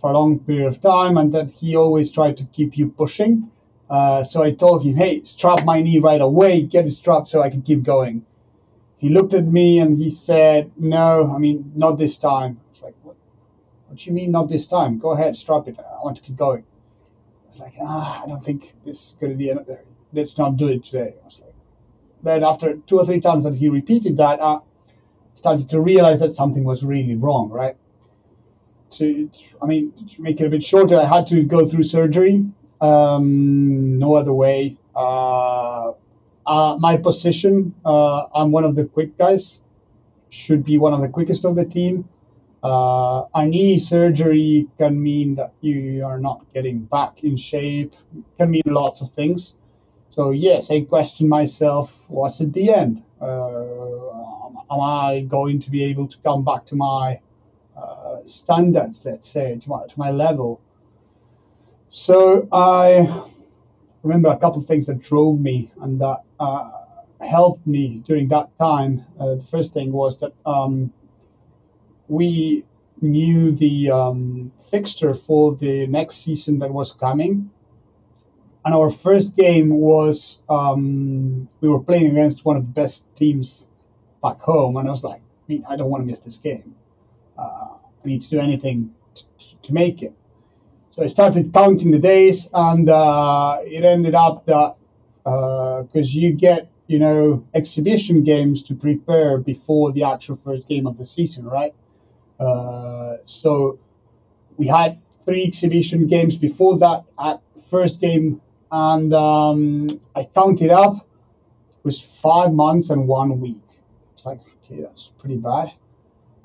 for 0.00 0.10
a 0.10 0.14
long 0.14 0.38
period 0.38 0.68
of 0.68 0.80
time 0.80 1.16
and 1.16 1.32
that 1.32 1.50
he 1.50 1.76
always 1.76 2.12
tried 2.12 2.36
to 2.38 2.44
keep 2.44 2.76
you 2.76 2.88
pushing. 2.90 3.50
Uh, 3.88 4.24
so 4.24 4.42
I 4.42 4.52
told 4.52 4.84
him, 4.84 4.96
hey, 4.96 5.22
strap 5.24 5.64
my 5.64 5.80
knee 5.80 5.98
right 5.98 6.20
away, 6.20 6.62
get 6.62 6.86
it 6.86 6.92
strapped 6.92 7.28
so 7.28 7.40
I 7.40 7.50
can 7.50 7.62
keep 7.62 7.82
going. 7.82 8.24
He 8.98 9.10
looked 9.10 9.34
at 9.34 9.44
me 9.44 9.78
and 9.78 9.98
he 9.98 10.10
said, 10.10 10.72
no, 10.76 11.32
I 11.34 11.38
mean, 11.38 11.72
not 11.74 11.98
this 11.98 12.18
time. 12.18 12.60
I 12.60 12.70
was 12.72 12.82
like, 12.82 12.94
what, 13.02 13.16
what 13.86 13.98
do 13.98 14.04
you 14.04 14.12
mean 14.12 14.32
not 14.32 14.48
this 14.48 14.66
time? 14.66 14.98
Go 14.98 15.12
ahead, 15.12 15.36
strap 15.36 15.68
it. 15.68 15.78
I 15.78 16.02
want 16.02 16.16
to 16.16 16.22
keep 16.22 16.36
going. 16.36 16.64
Like, 17.60 17.74
ah, 17.80 18.22
I 18.22 18.26
don't 18.26 18.44
think 18.44 18.74
this 18.84 19.08
is 19.08 19.16
going 19.20 19.32
to 19.32 19.36
be, 19.36 19.50
another. 19.50 19.80
let's 20.12 20.38
not 20.38 20.56
do 20.56 20.68
it 20.68 20.84
today. 20.84 21.14
I 21.22 21.24
was 21.24 21.40
like, 21.40 21.54
then 22.22 22.44
after 22.44 22.76
two 22.86 22.98
or 22.98 23.06
three 23.06 23.20
times 23.20 23.44
that 23.44 23.54
he 23.54 23.68
repeated 23.68 24.16
that, 24.18 24.42
I 24.42 24.58
started 25.34 25.70
to 25.70 25.80
realize 25.80 26.20
that 26.20 26.34
something 26.34 26.64
was 26.64 26.82
really 26.84 27.16
wrong, 27.16 27.50
right? 27.50 27.76
to, 28.92 29.30
I 29.60 29.66
mean, 29.66 29.92
to 30.14 30.22
make 30.22 30.40
it 30.40 30.46
a 30.46 30.48
bit 30.48 30.64
shorter, 30.64 30.98
I 30.98 31.04
had 31.04 31.26
to 31.28 31.42
go 31.42 31.66
through 31.66 31.84
surgery. 31.84 32.44
Um, 32.80 33.98
no 33.98 34.14
other 34.14 34.32
way. 34.32 34.76
Uh, 34.94 35.92
uh, 36.46 36.76
my 36.78 36.96
position, 36.96 37.74
uh, 37.84 38.26
I'm 38.34 38.52
one 38.52 38.64
of 38.64 38.74
the 38.74 38.84
quick 38.84 39.16
guys, 39.18 39.62
should 40.30 40.64
be 40.64 40.78
one 40.78 40.92
of 40.92 41.00
the 41.00 41.08
quickest 41.08 41.44
of 41.44 41.56
the 41.56 41.64
team. 41.64 42.08
Uh, 42.66 43.26
a 43.34 43.46
knee 43.46 43.78
surgery 43.78 44.66
can 44.76 45.00
mean 45.00 45.36
that 45.36 45.52
you 45.60 46.04
are 46.04 46.18
not 46.18 46.44
getting 46.52 46.80
back 46.96 47.22
in 47.22 47.36
shape, 47.36 47.94
can 48.38 48.50
mean 48.50 48.62
lots 48.66 49.00
of 49.02 49.12
things. 49.12 49.54
So, 50.10 50.30
yes, 50.30 50.70
I 50.70 50.80
question 50.80 51.28
myself 51.28 51.94
was 52.08 52.40
it 52.40 52.52
the 52.52 52.72
end? 52.74 53.04
Uh, 53.20 54.48
am 54.70 54.80
I 54.80 55.26
going 55.28 55.60
to 55.60 55.70
be 55.70 55.84
able 55.84 56.08
to 56.08 56.18
come 56.24 56.42
back 56.44 56.66
to 56.66 56.76
my 56.76 57.20
uh, 57.76 58.16
standards, 58.26 59.04
let's 59.04 59.28
say, 59.28 59.56
to 59.62 59.68
my, 59.68 59.86
to 59.86 59.98
my 59.98 60.10
level. 60.10 60.60
So 61.90 62.48
I 62.50 63.24
remember 64.02 64.30
a 64.30 64.38
couple 64.38 64.62
of 64.62 64.66
things 64.66 64.86
that 64.86 65.00
drove 65.02 65.38
me 65.40 65.70
and 65.80 66.00
that 66.00 66.22
uh, 66.40 66.70
helped 67.20 67.66
me 67.66 68.02
during 68.06 68.28
that 68.28 68.48
time. 68.58 69.04
Uh, 69.20 69.36
the 69.36 69.42
first 69.42 69.72
thing 69.72 69.92
was 69.92 70.18
that 70.20 70.32
um, 70.44 70.92
we 72.08 72.64
knew 73.00 73.52
the 73.52 73.90
um, 73.90 74.52
fixture 74.70 75.14
for 75.14 75.54
the 75.54 75.86
next 75.86 76.16
season 76.16 76.58
that 76.60 76.72
was 76.72 76.92
coming. 76.92 77.50
And 78.64 78.74
our 78.74 78.90
first 78.90 79.36
game 79.36 79.70
was 79.70 80.38
um, 80.48 81.48
we 81.60 81.68
were 81.68 81.80
playing 81.80 82.06
against 82.06 82.44
one 82.44 82.56
of 82.56 82.64
the 82.66 82.72
best 82.72 83.06
teams 83.14 83.68
back 84.22 84.40
home, 84.40 84.76
and 84.76 84.88
I 84.88 84.90
was 84.90 85.04
like, 85.04 85.20
I 85.20 85.52
mean, 85.52 85.64
I 85.68 85.76
don't 85.76 85.88
want 85.88 86.02
to 86.02 86.06
miss 86.06 86.20
this 86.20 86.38
game 86.38 86.74
uh, 87.38 87.68
I 88.04 88.08
need 88.08 88.22
to 88.22 88.30
do 88.30 88.38
anything 88.38 88.94
to, 89.14 89.24
to 89.62 89.74
make 89.74 90.02
it. 90.02 90.14
So 90.92 91.02
I 91.02 91.06
started 91.08 91.52
counting 91.52 91.90
the 91.90 91.98
days, 91.98 92.48
and 92.52 92.88
uh, 92.88 93.58
it 93.64 93.84
ended 93.84 94.14
up 94.14 94.46
that 94.46 94.76
because 95.24 96.16
uh, 96.16 96.20
you 96.20 96.32
get 96.32 96.70
you 96.86 96.98
know 96.98 97.44
exhibition 97.52 98.22
games 98.22 98.62
to 98.64 98.74
prepare 98.74 99.38
before 99.38 99.92
the 99.92 100.04
actual 100.04 100.38
first 100.44 100.68
game 100.68 100.86
of 100.86 100.96
the 100.96 101.04
season, 101.04 101.44
right? 101.44 101.74
Uh, 102.38 103.16
so 103.24 103.78
we 104.56 104.66
had 104.66 104.98
three 105.24 105.44
exhibition 105.44 106.06
games 106.06 106.36
before 106.36 106.78
that 106.78 107.04
at 107.18 107.40
first 107.70 108.00
game, 108.00 108.40
and 108.70 109.12
um, 109.14 109.88
I 110.14 110.24
counted 110.24 110.70
up. 110.70 110.96
It 110.96 111.84
was 111.84 112.00
five 112.00 112.52
months 112.52 112.90
and 112.90 113.06
one 113.06 113.40
week. 113.40 113.62
It's 114.14 114.26
like 114.26 114.40
okay, 114.64 114.82
that's 114.82 115.12
pretty 115.18 115.36
bad 115.36 115.72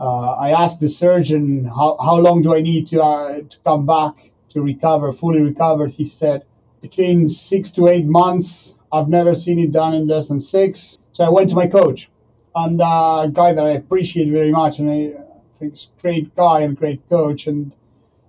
uh, 0.02 0.32
I 0.32 0.50
asked 0.52 0.80
the 0.80 0.90
surgeon 0.90 1.64
how, 1.64 1.96
how 2.04 2.16
long 2.16 2.42
do 2.42 2.56
I 2.56 2.62
need 2.62 2.88
to 2.88 3.04
uh, 3.04 3.42
to 3.48 3.58
come 3.64 3.86
back 3.86 4.32
to 4.50 4.62
recover, 4.62 5.14
fully 5.14 5.42
recovered. 5.42 5.92
He 5.92 6.06
said 6.06 6.44
between 6.82 7.30
six 7.30 7.72
to 7.74 7.88
eight 7.88 8.06
months. 8.06 8.76
I've 8.92 9.08
never 9.08 9.36
seen 9.36 9.60
it 9.60 9.72
done 9.72 9.94
in 9.94 10.08
less 10.08 10.28
than 10.28 10.42
six. 10.42 10.98
So 11.14 11.24
I 11.24 11.30
went 11.30 11.52
to 11.52 11.56
my 11.56 11.68
coach, 11.68 12.10
and 12.56 12.82
uh, 12.82 13.26
a 13.26 13.32
guy 13.32 13.54
that 13.54 13.66
I 13.66 13.72
appreciate 13.72 14.30
very 14.32 14.52
much, 14.52 14.80
and 14.80 14.90
I 14.90 15.14
a 15.62 16.02
great 16.02 16.36
guy 16.36 16.62
and 16.62 16.78
great 16.78 17.08
coach, 17.10 17.47
and 17.47 17.74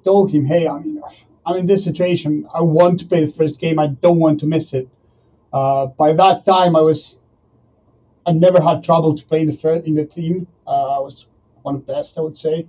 told 0.04 0.30
him, 0.30 0.44
hey, 0.44 0.68
I 0.68 0.78
mean, 0.78 1.02
I'm 1.44 1.56
in 1.56 1.66
this 1.66 1.84
situation. 1.84 2.46
I 2.54 2.62
want 2.62 3.00
to 3.00 3.06
play 3.06 3.24
the 3.24 3.32
first 3.32 3.60
game. 3.60 3.78
I 3.78 3.88
don't 3.88 4.18
want 4.18 4.40
to 4.40 4.46
miss 4.46 4.74
it. 4.74 4.88
Uh, 5.52 5.86
by 5.86 6.12
that 6.12 6.46
time, 6.46 6.76
I 6.76 6.80
was 6.80 7.18
I 8.24 8.32
never 8.32 8.60
had 8.62 8.84
trouble 8.84 9.16
to 9.16 9.24
play 9.24 9.40
in 9.40 9.48
the 9.48 9.56
first, 9.56 9.86
in 9.86 9.94
the 9.94 10.06
team. 10.06 10.46
Uh, 10.66 10.96
I 10.96 11.00
was 11.00 11.26
one 11.62 11.74
of 11.74 11.86
the 11.86 11.92
best, 11.92 12.16
I 12.18 12.20
would 12.20 12.38
say. 12.38 12.66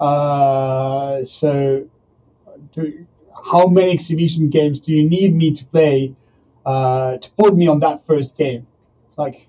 Uh, 0.00 1.24
so, 1.24 1.88
do, 2.74 3.06
how 3.44 3.66
many 3.68 3.92
exhibition 3.92 4.48
games 4.48 4.80
do 4.80 4.92
you 4.92 5.08
need 5.08 5.34
me 5.34 5.54
to 5.54 5.64
play 5.66 6.14
uh, 6.66 7.18
to 7.18 7.30
put 7.32 7.56
me 7.56 7.68
on 7.68 7.80
that 7.80 8.06
first 8.06 8.36
game? 8.36 8.66
Like, 9.16 9.48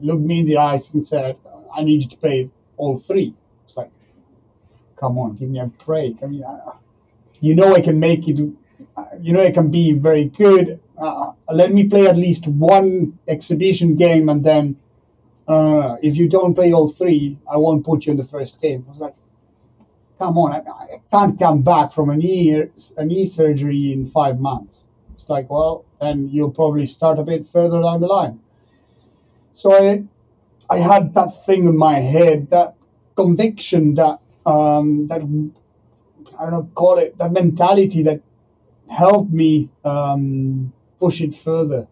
looked 0.00 0.22
me 0.22 0.40
in 0.40 0.46
the 0.46 0.58
eyes 0.58 0.94
and 0.94 1.06
said, 1.06 1.36
I 1.74 1.82
need 1.82 2.02
you 2.02 2.08
to 2.08 2.16
play 2.16 2.50
all 2.76 2.98
three. 2.98 3.34
Come 5.00 5.18
on, 5.18 5.36
give 5.36 5.48
me 5.48 5.58
a 5.58 5.66
break. 5.66 6.16
I 6.22 6.26
mean, 6.26 6.44
I, 6.44 6.72
you 7.40 7.54
know, 7.54 7.74
I 7.74 7.80
can 7.80 7.98
make 7.98 8.28
it. 8.28 8.38
Uh, 8.96 9.04
you 9.20 9.32
know, 9.32 9.42
I 9.42 9.50
can 9.50 9.70
be 9.70 9.92
very 9.92 10.26
good. 10.26 10.78
Uh, 10.98 11.32
let 11.50 11.72
me 11.72 11.88
play 11.88 12.06
at 12.06 12.16
least 12.16 12.46
one 12.46 13.18
exhibition 13.26 13.96
game, 13.96 14.28
and 14.28 14.44
then 14.44 14.76
uh, 15.48 15.96
if 16.02 16.16
you 16.16 16.28
don't 16.28 16.54
play 16.54 16.72
all 16.72 16.90
three, 16.90 17.38
I 17.50 17.56
won't 17.56 17.84
put 17.84 18.04
you 18.04 18.12
in 18.12 18.18
the 18.18 18.24
first 18.24 18.60
game. 18.60 18.84
I 18.86 18.90
was 18.90 19.00
like, 19.00 19.14
come 20.18 20.36
on, 20.36 20.52
I, 20.52 20.58
I 20.58 21.00
can't 21.10 21.38
come 21.38 21.62
back 21.62 21.94
from 21.94 22.10
a 22.10 22.16
knee 22.16 22.62
a 22.98 23.04
knee 23.04 23.26
surgery 23.26 23.92
in 23.92 24.06
five 24.06 24.38
months. 24.38 24.88
It's 25.14 25.30
like, 25.30 25.48
well, 25.48 25.86
then 26.00 26.28
you'll 26.28 26.50
probably 26.50 26.86
start 26.86 27.18
a 27.18 27.22
bit 27.22 27.46
further 27.50 27.80
down 27.80 28.02
the 28.02 28.06
line. 28.06 28.38
So 29.54 29.72
I 29.72 30.04
I 30.68 30.76
had 30.76 31.14
that 31.14 31.46
thing 31.46 31.64
in 31.64 31.76
my 31.76 31.98
head, 31.98 32.50
that 32.50 32.74
conviction, 33.16 33.94
that 33.94 34.20
um, 34.46 35.08
that 35.08 35.20
I 36.38 36.42
don't 36.44 36.52
know, 36.52 36.70
call 36.74 36.98
it 36.98 37.18
that 37.18 37.32
mentality 37.32 38.02
that 38.04 38.20
helped 38.88 39.32
me 39.32 39.70
um, 39.84 40.72
push 40.98 41.20
it 41.20 41.34
further. 41.34 41.86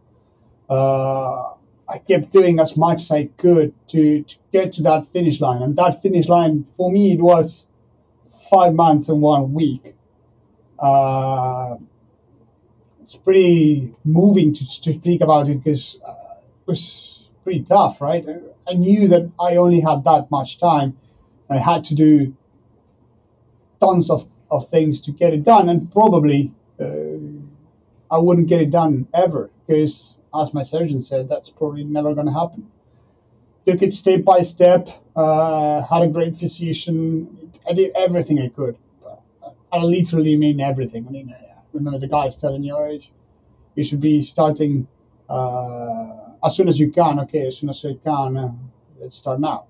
Uh, 0.69 1.53
I 1.89 1.99
kept 1.99 2.33
doing 2.33 2.61
as 2.61 2.77
much 2.77 3.03
as 3.03 3.11
I 3.11 3.27
could 3.39 3.73
to, 3.89 4.23
to 4.23 4.37
get 4.53 4.75
to 4.75 4.83
that 4.83 5.07
finish 5.09 5.41
line, 5.41 5.63
and 5.63 5.77
that 5.77 6.03
finish 6.03 6.29
line 6.29 6.67
for 6.77 6.91
me 6.93 7.13
it 7.13 7.21
was 7.21 7.67
five 8.51 8.75
months 8.75 9.09
and 9.09 9.21
one 9.21 9.53
week. 9.53 9.95
Uh, 10.79 11.77
it's 13.03 13.17
pretty 13.17 13.95
moving 14.05 14.55
to, 14.55 14.81
to 14.83 14.93
speak 14.93 15.23
about 15.23 15.49
it 15.49 15.63
because 15.63 15.99
uh, 16.07 16.11
it 16.11 16.67
was 16.67 17.29
pretty 17.43 17.63
tough, 17.63 18.01
right? 18.01 18.25
I 18.69 18.75
knew 18.75 19.09
that 19.09 19.31
I 19.41 19.57
only 19.57 19.81
had 19.81 20.05
that 20.05 20.31
much 20.31 20.59
time. 20.59 20.99
I 21.49 21.57
had 21.57 21.85
to 21.85 21.95
do 21.95 22.37
tons 23.81 24.11
of, 24.11 24.29
of 24.51 24.69
things 24.71 25.01
to 25.03 25.13
get 25.13 25.35
it 25.35 25.45
done, 25.45 25.69
and 25.69 25.91
probably 25.93 26.53
uh, 26.81 27.19
I 28.11 28.19
wouldn't 28.19 28.49
get 28.49 28.61
it 28.61 28.71
done 28.71 29.09
ever 29.15 29.51
because, 29.67 30.19
as 30.35 30.55
my 30.55 30.63
surgeon 30.63 31.03
said, 31.03 31.29
that's 31.29 31.51
probably 31.51 31.85
never 31.85 32.15
going 32.15 32.27
to 32.27 32.33
happen. 32.33 32.71
Took 33.67 33.83
it 33.83 33.95
step 33.95 34.25
by 34.25 34.43
step, 34.43 34.89
uh, 35.15 35.83
had 35.83 36.03
a 36.03 36.09
great 36.09 36.39
physician. 36.39 37.53
I 37.69 37.75
did 37.75 37.93
everything 37.97 38.41
I 38.41 38.49
could. 38.49 38.79
I 39.71 39.83
literally 39.83 40.37
mean 40.37 40.61
everything. 40.61 41.07
I 41.07 41.11
mean, 41.11 41.35
I 41.39 41.61
remember 41.75 41.99
the 41.99 42.09
guys 42.09 42.37
telling 42.37 42.65
you, 42.65 42.75
oh, 42.75 42.99
you 43.75 43.85
should 43.85 44.01
be 44.01 44.23
starting 44.23 44.89
uh, 45.29 46.33
as 46.45 46.57
soon 46.57 46.69
as 46.69 46.81
you 46.81 46.91
can. 46.91 47.21
Okay, 47.21 47.47
as 47.47 47.59
soon 47.59 47.69
as 47.69 47.85
I 47.85 47.95
can, 48.03 48.37
uh, 48.37 48.53
let's 49.01 49.19
start 49.19 49.41
now. 49.41 49.68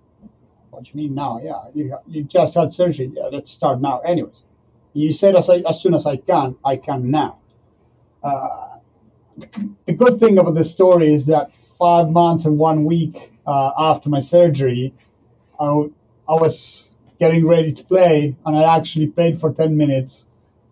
What 0.79 0.95
you 0.95 0.95
mean 0.95 1.17
now? 1.17 1.41
Yeah, 1.43 1.61
you, 1.75 1.99
you 2.07 2.23
just 2.23 2.55
had 2.55 2.73
surgery. 2.73 3.11
Yeah, 3.13 3.31
let's 3.33 3.51
start 3.51 3.81
now. 3.81 3.99
Anyways, 3.99 4.45
you 4.93 5.13
said 5.13 5.35
as, 5.35 5.51
I, 5.51 5.57
as 5.69 5.83
soon 5.83 5.93
as 5.93 6.07
I 6.07 6.19
can, 6.19 6.55
I 6.65 6.77
can 6.77 7.11
now. 7.11 7.39
Uh, 8.23 8.79
the 9.87 9.93
good 9.93 10.21
thing 10.21 10.39
about 10.39 10.55
this 10.55 10.71
story 10.71 11.13
is 11.13 11.27
that 11.27 11.51
five 11.81 12.11
months 12.11 12.45
and 12.45 12.59
one 12.59 12.85
week 12.85 13.33
uh, 13.45 13.73
after 13.77 14.09
my 14.09 14.21
surgery, 14.21 14.95
I, 15.59 15.65
I 16.29 16.35
was 16.35 16.93
getting 17.19 17.45
ready 17.45 17.73
to 17.73 17.85
play, 17.85 18.37
and 18.47 18.57
I 18.57 18.77
actually 18.77 19.09
played 19.09 19.41
for 19.41 19.53
10 19.53 19.77
minutes. 19.77 20.29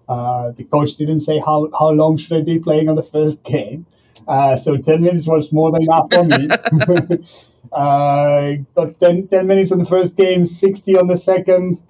Uh, 0.09 0.53
the 0.53 0.63
coach 0.63 0.95
didn't 0.95 1.21
say 1.21 1.41
how, 1.41 1.69
how 1.77 1.91
long 1.91 2.17
should 2.17 2.33
I 2.35 2.43
be 2.43 2.61
playing 2.61 2.89
on 2.89 2.95
the 2.95 3.03
first 3.03 3.43
game. 3.57 3.87
Uh, 4.29 4.57
so 4.57 4.77
10 4.77 5.03
minutes 5.03 5.27
was 5.27 5.51
more 5.51 5.73
than 5.73 5.83
enough 5.83 6.13
for 6.13 6.23
me. 6.23 6.49
uh, 7.73 8.53
got 8.75 9.01
10, 9.01 9.29
10, 9.29 9.47
minutes 9.47 9.73
on 9.73 9.79
the 9.79 9.87
first 9.87 10.17
game, 10.17 10.47
60 10.47 10.97
on 10.97 11.07
the 11.07 11.17
second, 11.17 11.83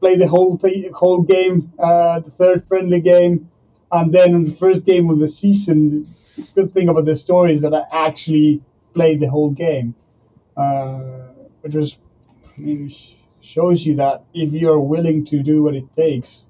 played 0.00 0.20
the 0.20 0.28
whole, 0.28 0.58
th- 0.58 0.92
whole 0.92 1.22
game, 1.22 1.72
uh, 1.78 2.20
the 2.20 2.30
third 2.30 2.66
friendly 2.68 3.00
game. 3.00 3.50
And 3.92 4.12
then 4.12 4.44
the 4.44 4.52
first 4.52 4.84
game 4.84 5.10
of 5.10 5.18
the 5.18 5.28
season, 5.28 6.14
the 6.36 6.42
good 6.54 6.72
thing 6.72 6.88
about 6.88 7.04
this 7.04 7.20
story 7.20 7.54
is 7.54 7.62
that 7.62 7.74
I 7.74 7.84
actually 7.90 8.62
played 8.94 9.20
the 9.20 9.28
whole 9.28 9.50
game, 9.50 9.94
uh, 10.56 11.32
which 11.62 11.74
was 11.74 11.98
I 12.56 12.60
mean, 12.60 12.90
shows 13.40 13.84
you 13.84 13.96
that 13.96 14.24
if 14.32 14.52
you're 14.52 14.78
willing 14.78 15.24
to 15.26 15.42
do 15.42 15.62
what 15.62 15.74
it 15.74 15.84
takes, 15.96 16.46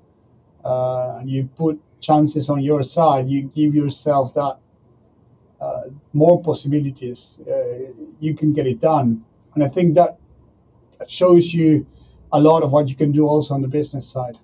uh, 0.64 1.18
and 1.20 1.30
you 1.30 1.48
put 1.56 1.80
chances 2.00 2.50
on 2.50 2.62
your 2.62 2.82
side, 2.82 3.28
you 3.28 3.42
give 3.42 3.74
yourself 3.74 4.34
that 4.34 4.58
more 6.12 6.42
possibilities. 6.42 7.40
Uh, 7.46 7.92
you 8.20 8.36
can 8.36 8.52
get 8.52 8.66
it 8.66 8.80
done, 8.80 9.24
and 9.54 9.64
I 9.64 9.68
think 9.68 9.94
that, 9.94 10.18
that 10.98 11.10
shows 11.10 11.52
you 11.52 11.86
a 12.32 12.40
lot 12.40 12.62
of 12.62 12.70
what 12.70 12.88
you 12.88 12.94
can 12.94 13.12
do 13.12 13.26
also 13.26 13.54
on 13.54 13.62
the 13.62 13.68
business 13.68 14.08
side. 14.08 14.38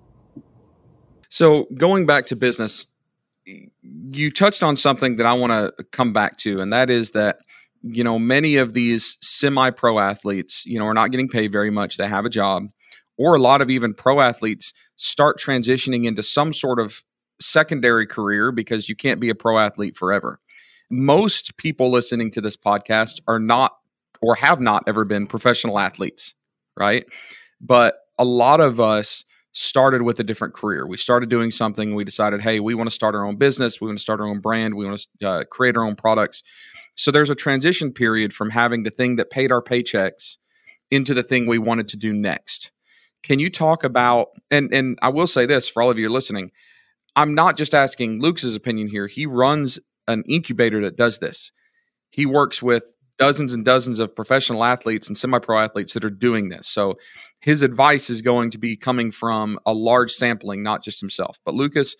So 1.29 1.67
going 1.75 2.05
back 2.05 2.25
to 2.27 2.35
business, 2.35 2.87
you 3.45 4.31
touched 4.31 4.63
on 4.63 4.75
something 4.75 5.17
that 5.17 5.25
I 5.25 5.33
want 5.33 5.51
to 5.51 5.83
come 5.91 6.13
back 6.13 6.37
to, 6.37 6.59
and 6.59 6.71
that 6.73 6.89
is 6.89 7.11
that 7.11 7.39
you 7.83 8.03
know 8.03 8.19
many 8.19 8.57
of 8.57 8.73
these 8.73 9.17
semi-pro 9.21 9.99
athletes, 9.99 10.65
you 10.65 10.79
know, 10.79 10.85
are 10.85 10.93
not 10.93 11.11
getting 11.11 11.29
paid 11.29 11.51
very 11.51 11.69
much. 11.69 11.97
They 11.97 12.07
have 12.07 12.25
a 12.25 12.29
job, 12.29 12.69
or 13.17 13.35
a 13.35 13.39
lot 13.39 13.61
of 13.61 13.69
even 13.69 13.93
pro 13.93 14.19
athletes 14.19 14.73
start 14.95 15.39
transitioning 15.39 16.05
into 16.05 16.23
some 16.23 16.53
sort 16.53 16.79
of 16.79 17.03
secondary 17.39 18.07
career 18.07 18.51
because 18.51 18.89
you 18.89 18.95
can't 18.95 19.19
be 19.19 19.29
a 19.29 19.35
pro 19.35 19.59
athlete 19.59 19.95
forever. 19.95 20.39
Most 20.89 21.57
people 21.57 21.91
listening 21.91 22.31
to 22.31 22.41
this 22.41 22.55
podcast 22.55 23.19
are 23.27 23.39
not 23.39 23.77
or 24.21 24.35
have 24.35 24.59
not 24.59 24.83
ever 24.87 25.05
been 25.05 25.27
professional 25.27 25.79
athletes, 25.79 26.33
right? 26.75 27.05
But 27.61 27.95
a 28.17 28.25
lot 28.25 28.61
of 28.61 28.79
us 28.79 29.23
started 29.51 30.03
with 30.03 30.19
a 30.19 30.23
different 30.23 30.53
career. 30.53 30.87
We 30.87 30.97
started 30.97 31.29
doing 31.29 31.51
something. 31.51 31.95
We 31.95 32.03
decided, 32.03 32.41
hey, 32.41 32.59
we 32.59 32.75
want 32.75 32.89
to 32.89 32.93
start 32.93 33.15
our 33.15 33.25
own 33.25 33.37
business. 33.37 33.81
We 33.81 33.87
want 33.87 33.97
to 33.97 34.01
start 34.01 34.19
our 34.19 34.27
own 34.27 34.39
brand. 34.39 34.75
We 34.75 34.85
want 34.85 35.05
to 35.19 35.27
uh, 35.27 35.43
create 35.45 35.75
our 35.75 35.83
own 35.83 35.95
products. 35.95 36.43
So 36.95 37.11
there's 37.11 37.29
a 37.29 37.35
transition 37.35 37.91
period 37.91 38.33
from 38.33 38.51
having 38.51 38.83
the 38.83 38.89
thing 38.89 39.15
that 39.17 39.29
paid 39.29 39.51
our 39.51 39.61
paychecks 39.61 40.37
into 40.89 41.13
the 41.13 41.23
thing 41.23 41.47
we 41.47 41.57
wanted 41.57 41.87
to 41.89 41.97
do 41.97 42.13
next. 42.13 42.71
Can 43.23 43.39
you 43.39 43.49
talk 43.49 43.83
about 43.83 44.29
and 44.51 44.73
and 44.73 44.97
I 45.01 45.09
will 45.09 45.27
say 45.27 45.45
this 45.45 45.67
for 45.67 45.81
all 45.81 45.89
of 45.89 45.99
you 45.99 46.07
listening, 46.07 46.51
I'm 47.15 47.35
not 47.35 47.57
just 47.57 47.73
asking 47.73 48.21
Luke's 48.21 48.43
opinion 48.55 48.87
here. 48.87 49.07
He 49.07 49.25
runs 49.25 49.79
an 50.07 50.23
incubator 50.27 50.81
that 50.81 50.95
does 50.95 51.19
this. 51.19 51.51
He 52.09 52.25
works 52.25 52.63
with 52.63 52.93
dozens 53.17 53.53
and 53.53 53.65
dozens 53.65 53.99
of 53.99 54.15
professional 54.15 54.63
athletes 54.63 55.07
and 55.07 55.17
semi-pro 55.17 55.59
athletes 55.59 55.93
that 55.93 56.05
are 56.05 56.09
doing 56.09 56.49
this. 56.49 56.67
So 56.67 56.95
his 57.39 57.61
advice 57.61 58.09
is 58.09 58.21
going 58.21 58.51
to 58.51 58.57
be 58.57 58.75
coming 58.75 59.11
from 59.11 59.59
a 59.65 59.73
large 59.73 60.11
sampling, 60.11 60.63
not 60.63 60.83
just 60.83 60.99
himself. 60.99 61.37
But 61.43 61.55
Lucas, 61.55 61.95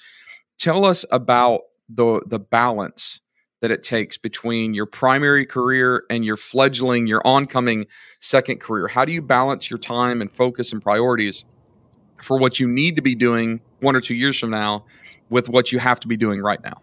tell 0.58 0.86
us 0.86 1.06
about 1.12 1.62
the 1.89 2.22
the 2.28 2.39
balance 2.39 3.22
that 3.62 3.72
it 3.72 3.82
takes 3.82 4.17
between 4.17 4.74
your 4.76 4.86
primary 4.86 5.46
career 5.46 6.04
and 6.12 6.24
your 6.24 6.38
fledgling, 6.38 7.08
your 7.08 7.26
oncoming 7.26 7.88
second 8.20 8.60
career. 8.60 8.88
How 8.88 9.04
do 9.04 9.12
you 9.12 9.22
balance 9.22 9.70
your 9.70 9.80
time 9.80 10.22
and 10.22 10.32
focus 10.32 10.72
and 10.72 10.82
priorities 10.82 11.43
for 12.22 12.38
what 12.38 12.60
you 12.60 12.67
need 12.67 12.96
to 12.98 13.02
be 13.02 13.15
doing 13.15 13.62
one 13.80 13.96
or 13.96 14.02
two 14.02 14.13
years 14.13 14.38
from 14.38 14.52
now 14.52 14.86
with 15.30 15.50
what 15.50 15.72
you 15.72 15.80
have 15.80 16.00
to 16.02 16.08
be 16.08 16.17
doing 16.17 16.39
right 16.39 16.63
now? 16.63 16.80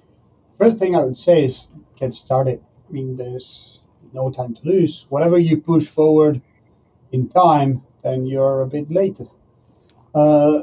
First 0.57 0.79
thing 0.79 0.95
I 0.95 1.03
would 1.03 1.19
say 1.19 1.45
is 1.45 1.69
get 1.97 2.15
started. 2.15 2.63
I 2.89 2.93
mean, 2.93 3.17
there's 3.17 3.81
no 4.13 4.31
time 4.31 4.55
to 4.55 4.61
lose. 4.65 5.07
Whatever 5.09 5.39
you 5.39 5.61
push 5.61 5.87
forward 5.87 6.41
in 7.13 7.29
time, 7.29 7.83
then 8.03 8.27
you're 8.27 8.63
a 8.63 8.67
bit 8.67 8.91
later. 8.91 9.27
Uh, 10.15 10.63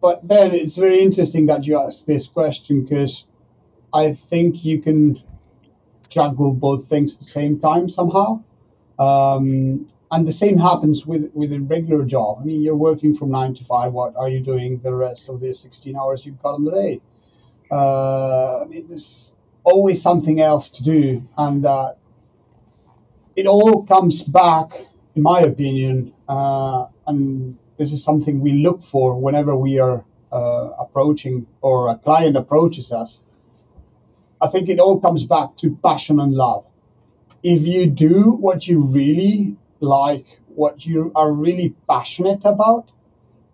but 0.00 0.26
then 0.26 0.54
it's 0.54 0.76
very 0.76 1.00
interesting 1.00 1.46
that 1.46 1.64
you 1.64 1.80
ask 1.80 2.04
this 2.04 2.28
question 2.28 2.84
because 2.84 3.26
I 3.92 4.12
think 4.12 4.64
you 4.64 4.80
can 4.80 5.20
juggle 6.08 6.52
both 6.52 6.88
things 6.88 7.14
at 7.14 7.18
the 7.18 7.24
same 7.24 7.58
time 7.58 7.90
somehow. 7.90 8.44
Um, 8.98 9.90
and 10.10 10.26
the 10.26 10.32
same 10.32 10.56
happens 10.56 11.04
with, 11.04 11.32
with 11.34 11.52
a 11.52 11.58
regular 11.58 12.04
job. 12.04 12.38
I 12.40 12.44
mean, 12.44 12.62
you're 12.62 12.76
working 12.76 13.16
from 13.16 13.32
nine 13.32 13.54
to 13.56 13.64
five. 13.64 13.92
What 13.92 14.14
are 14.16 14.28
you 14.28 14.40
doing 14.40 14.78
the 14.78 14.94
rest 14.94 15.28
of 15.28 15.40
the 15.40 15.52
16 15.52 15.96
hours 15.96 16.24
you've 16.24 16.40
got 16.40 16.54
on 16.54 16.64
the 16.64 16.70
day? 16.70 17.00
Uh, 17.70 18.60
I 18.60 18.64
mean, 18.66 18.86
there's 18.88 19.34
always 19.64 20.00
something 20.00 20.40
else 20.40 20.70
to 20.70 20.84
do. 20.84 21.26
And 21.36 21.66
uh, 21.66 21.94
it 23.34 23.46
all 23.46 23.84
comes 23.84 24.22
back, 24.22 24.72
in 25.14 25.22
my 25.22 25.40
opinion, 25.40 26.12
uh, 26.28 26.86
and 27.06 27.58
this 27.76 27.92
is 27.92 28.02
something 28.02 28.40
we 28.40 28.52
look 28.62 28.82
for 28.82 29.20
whenever 29.20 29.54
we 29.56 29.78
are 29.78 30.04
uh, 30.32 30.70
approaching 30.78 31.46
or 31.60 31.88
a 31.90 31.96
client 31.96 32.36
approaches 32.36 32.92
us. 32.92 33.22
I 34.40 34.48
think 34.48 34.68
it 34.68 34.78
all 34.78 35.00
comes 35.00 35.24
back 35.24 35.56
to 35.58 35.76
passion 35.82 36.20
and 36.20 36.32
love. 36.34 36.64
If 37.42 37.66
you 37.66 37.86
do 37.86 38.32
what 38.32 38.66
you 38.66 38.80
really 38.82 39.56
like, 39.80 40.26
what 40.48 40.84
you 40.84 41.12
are 41.14 41.32
really 41.32 41.74
passionate 41.88 42.44
about, 42.44 42.90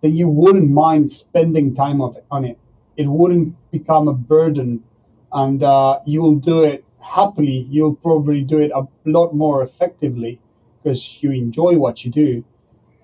then 0.01 0.15
you 0.15 0.27
wouldn't 0.27 0.69
mind 0.69 1.13
spending 1.13 1.75
time 1.75 2.01
on 2.01 2.45
it. 2.45 2.59
It 2.97 3.07
wouldn't 3.07 3.55
become 3.71 4.07
a 4.07 4.13
burden, 4.13 4.83
and 5.31 5.61
uh, 5.63 5.99
you'll 6.05 6.35
do 6.35 6.63
it 6.63 6.85
happily. 6.99 7.67
You'll 7.69 7.95
probably 7.95 8.41
do 8.41 8.59
it 8.59 8.71
a 8.73 8.87
lot 9.05 9.35
more 9.35 9.63
effectively 9.63 10.39
because 10.81 11.21
you 11.21 11.31
enjoy 11.31 11.77
what 11.77 12.03
you 12.05 12.11
do. 12.11 12.43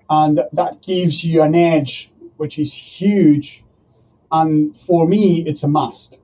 And 0.08 0.42
that 0.52 0.82
gives 0.82 1.22
you 1.24 1.42
an 1.42 1.54
edge, 1.54 2.12
which 2.36 2.58
is 2.58 2.72
huge. 2.72 3.64
And 4.32 4.76
for 4.76 5.06
me, 5.06 5.44
it's 5.46 5.62
a 5.62 5.68
must. 5.68 6.20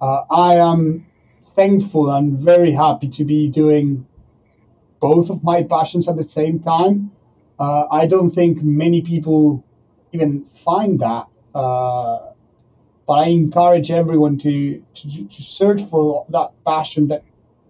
Uh, 0.00 0.24
I 0.30 0.56
am 0.56 1.06
thankful 1.56 2.10
and 2.10 2.38
very 2.38 2.72
happy 2.72 3.08
to 3.08 3.24
be 3.24 3.48
doing 3.48 4.06
both 5.00 5.30
of 5.30 5.42
my 5.42 5.62
passions 5.62 6.08
at 6.08 6.16
the 6.16 6.24
same 6.24 6.60
time. 6.60 7.10
Uh, 7.58 7.86
I 7.90 8.06
don't 8.06 8.30
think 8.30 8.62
many 8.62 9.02
people 9.02 9.64
even 10.12 10.46
find 10.64 11.00
that. 11.00 11.26
Uh, 11.54 12.32
but 13.08 13.20
I 13.20 13.28
encourage 13.28 13.90
everyone 13.90 14.36
to, 14.40 14.84
to, 14.96 15.24
to 15.24 15.42
search 15.42 15.82
for 15.84 16.26
that 16.28 16.50
passion 16.66 17.08
that 17.08 17.24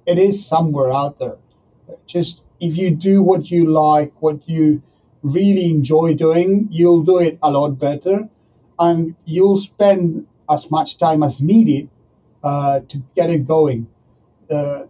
it 0.04 0.18
is 0.18 0.44
somewhere 0.44 0.92
out 0.92 1.20
there. 1.20 1.36
Just 2.06 2.42
if 2.58 2.76
you 2.76 2.90
do 2.90 3.22
what 3.22 3.48
you 3.48 3.70
like, 3.70 4.12
what 4.20 4.48
you 4.48 4.82
really 5.22 5.66
enjoy 5.66 6.14
doing, 6.14 6.66
you'll 6.72 7.04
do 7.04 7.18
it 7.18 7.38
a 7.40 7.52
lot 7.52 7.78
better 7.78 8.28
and 8.80 9.14
you'll 9.26 9.60
spend 9.60 10.26
as 10.50 10.72
much 10.72 10.98
time 10.98 11.22
as 11.22 11.40
needed 11.40 11.88
uh, 12.42 12.80
to 12.88 13.00
get 13.14 13.30
it 13.30 13.46
going. 13.46 13.86
The 14.48 14.88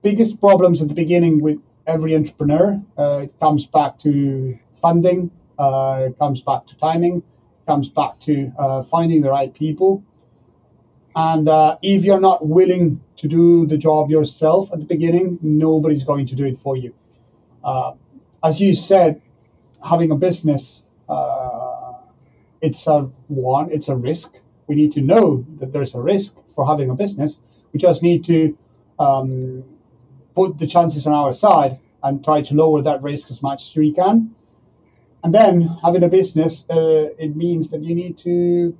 biggest 0.00 0.40
problems 0.40 0.80
at 0.80 0.88
the 0.88 0.94
beginning 0.94 1.42
with 1.42 1.58
every 1.86 2.16
entrepreneur 2.16 2.80
uh, 2.96 3.26
comes 3.38 3.66
back 3.66 3.98
to 3.98 4.58
funding, 4.80 5.30
uh, 5.58 6.08
comes 6.18 6.40
back 6.40 6.66
to 6.68 6.76
timing, 6.78 7.22
comes 7.70 7.88
back 7.88 8.18
to 8.18 8.52
uh, 8.58 8.82
finding 8.94 9.20
the 9.22 9.30
right 9.30 9.54
people. 9.54 10.02
And 11.14 11.48
uh, 11.48 11.78
if 11.82 12.04
you're 12.04 12.26
not 12.30 12.44
willing 12.44 13.00
to 13.18 13.28
do 13.28 13.64
the 13.72 13.78
job 13.78 14.10
yourself 14.10 14.72
at 14.72 14.80
the 14.80 14.88
beginning, 14.96 15.38
nobody's 15.40 16.02
going 16.02 16.26
to 16.26 16.34
do 16.34 16.44
it 16.46 16.58
for 16.64 16.76
you. 16.76 16.92
Uh, 17.62 17.92
as 18.42 18.60
you 18.60 18.74
said, 18.74 19.22
having 19.92 20.10
a 20.10 20.16
business, 20.16 20.82
uh, 21.08 21.92
it's 22.60 22.88
a 22.88 22.98
one, 23.28 23.70
it's 23.70 23.88
a 23.88 23.94
risk. 23.94 24.30
We 24.66 24.74
need 24.74 24.92
to 24.94 25.00
know 25.00 25.44
that 25.60 25.72
there's 25.72 25.94
a 25.94 26.00
risk 26.00 26.34
for 26.56 26.66
having 26.66 26.90
a 26.90 26.96
business. 26.96 27.38
We 27.72 27.78
just 27.78 28.02
need 28.02 28.24
to 28.24 28.58
um, 28.98 29.62
put 30.34 30.58
the 30.58 30.66
chances 30.66 31.06
on 31.06 31.12
our 31.12 31.34
side 31.34 31.78
and 32.02 32.24
try 32.24 32.42
to 32.42 32.52
lower 32.54 32.82
that 32.82 33.00
risk 33.00 33.30
as 33.30 33.40
much 33.42 33.60
as 33.68 33.76
we 33.76 33.92
can. 33.92 34.34
And 35.22 35.34
then 35.34 35.62
having 35.82 36.02
a 36.02 36.08
business, 36.08 36.64
uh, 36.70 37.10
it 37.18 37.36
means 37.36 37.70
that 37.70 37.82
you 37.82 37.94
need 37.94 38.18
to 38.18 38.76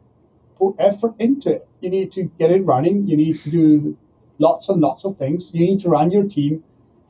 put 0.58 0.76
effort 0.78 1.14
into 1.18 1.50
it. 1.50 1.68
You 1.80 1.90
need 1.90 2.12
to 2.12 2.24
get 2.38 2.50
it 2.50 2.64
running. 2.64 3.06
You 3.06 3.16
need 3.16 3.40
to 3.40 3.50
do 3.50 3.96
lots 4.38 4.68
and 4.68 4.80
lots 4.80 5.04
of 5.04 5.18
things. 5.18 5.52
You 5.52 5.60
need 5.66 5.80
to 5.82 5.90
run 5.90 6.10
your 6.10 6.24
team, 6.24 6.64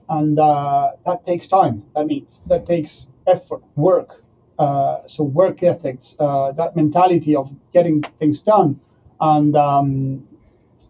and 0.08 0.38
uh, 0.38 0.92
that 1.06 1.24
takes 1.24 1.48
time. 1.48 1.84
That 1.94 2.06
means 2.06 2.42
that 2.48 2.66
takes 2.66 3.08
effort, 3.26 3.62
work. 3.76 4.22
Uh, 4.58 5.06
so 5.06 5.24
work 5.24 5.62
ethics, 5.62 6.16
uh, 6.20 6.52
that 6.52 6.76
mentality 6.76 7.34
of 7.34 7.50
getting 7.72 8.02
things 8.02 8.42
done, 8.42 8.78
and 9.20 9.56
um, 9.56 10.28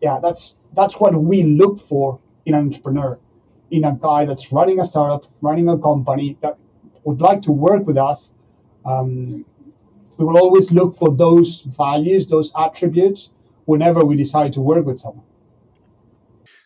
yeah, 0.00 0.18
that's 0.20 0.55
that's 0.74 0.98
what 0.98 1.14
we 1.14 1.42
look 1.44 1.87
for 1.87 2.18
in 2.46 2.55
an 2.55 2.66
entrepreneur, 2.66 3.18
in 3.70 3.85
a 3.85 3.92
guy 3.92 4.24
that's 4.24 4.50
running 4.50 4.81
a 4.81 4.85
startup, 4.85 5.26
running 5.40 5.68
a 5.68 5.79
company 5.79 6.37
that 6.40 6.59
would 7.04 7.20
like 7.20 7.42
to 7.42 7.52
work 7.52 7.86
with 7.86 7.96
us. 7.96 8.32
Um, 8.84 9.44
we 10.16 10.24
will 10.24 10.38
always 10.38 10.70
look 10.70 10.96
for 10.96 11.14
those 11.14 11.62
values, 11.62 12.26
those 12.26 12.52
attributes, 12.58 13.30
whenever 13.64 14.00
we 14.00 14.16
decide 14.16 14.52
to 14.54 14.60
work 14.60 14.84
with 14.84 15.00
someone. 15.00 15.24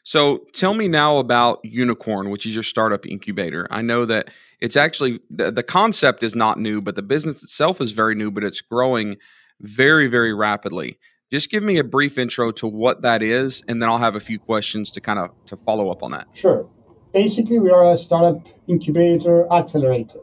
So 0.03 0.45
tell 0.53 0.75
me 0.75 0.87
now 0.87 1.19
about 1.19 1.61
Unicorn, 1.65 2.31
which 2.31 2.45
is 2.47 2.55
your 2.55 2.63
startup 2.63 3.07
incubator. 3.07 3.67
I 3.71 3.81
know 3.81 4.05
that 4.05 4.31
it's 4.61 4.77
actually 4.77 5.21
the, 5.31 5.51
the 5.51 5.63
concept 5.63 6.23
is 6.23 6.35
not 6.35 6.59
new, 6.59 6.83
but 6.83 6.95
the 6.95 7.03
business 7.03 7.43
itself 7.43 7.81
is 7.81 7.93
very 7.93 8.15
new, 8.15 8.31
but 8.31 8.45
it's 8.45 8.61
growing 8.61 9.17
very, 9.61 10.07
very 10.07 10.35
rapidly. 10.35 10.99
Just 11.33 11.51
give 11.51 11.63
me 11.63 11.79
a 11.79 11.85
brief 11.85 12.19
intro 12.19 12.51
to 12.53 12.67
what 12.67 13.03
that 13.03 13.23
is, 13.23 13.63
and 13.67 13.81
then 13.81 13.89
I'll 13.89 13.99
have 13.99 14.15
a 14.15 14.21
few 14.21 14.39
questions 14.39 14.91
to 14.93 15.01
kind 15.01 15.19
of 15.19 15.31
to 15.47 15.57
follow 15.57 15.91
up 15.91 16.03
on 16.03 16.11
that. 16.11 16.29
Sure. 16.35 16.69
Basically, 17.15 17.61
we 17.61 17.71
are 17.71 17.93
a 17.93 17.97
startup 17.97 18.45
incubator 18.67 19.47
accelerator. 19.53 20.19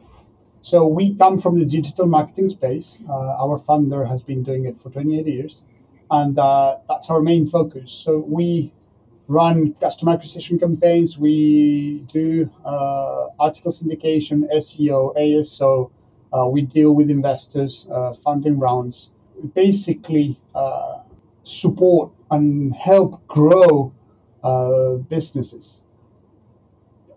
So 0.61 0.85
we 0.85 1.15
come 1.15 1.39
from 1.39 1.57
the 1.57 1.63
digital 1.63 2.05
marketing 2.05 2.49
space. 2.49 2.99
Uh, 3.07 3.41
our 3.41 3.59
founder 3.59 4.03
has 4.03 4.21
been 4.23 4.43
doing 4.43 4.65
it 4.65 4.75
for 4.81 4.89
28 4.89 5.25
years, 5.25 5.61
and 6.11 6.37
uh, 6.37 6.79
that's 6.89 7.09
our 7.09 7.21
main 7.21 7.47
focus. 7.47 7.93
So 7.93 8.17
we 8.17 8.73
run 9.29 9.73
customer 9.75 10.11
acquisition 10.11 10.59
campaigns. 10.59 11.17
We 11.17 12.03
do 12.11 12.49
uh, 12.65 13.27
article 13.39 13.71
syndication, 13.71 14.53
SEO, 14.53 15.15
ASO. 15.15 15.91
Uh, 16.33 16.47
we 16.49 16.63
deal 16.63 16.91
with 16.91 17.09
investors, 17.09 17.87
uh, 17.89 18.15
funding 18.15 18.59
rounds. 18.59 19.11
Basically 19.55 20.37
uh, 20.53 21.03
support 21.45 22.11
and 22.29 22.75
help 22.75 23.25
grow 23.29 23.93
businesses. 25.07 25.83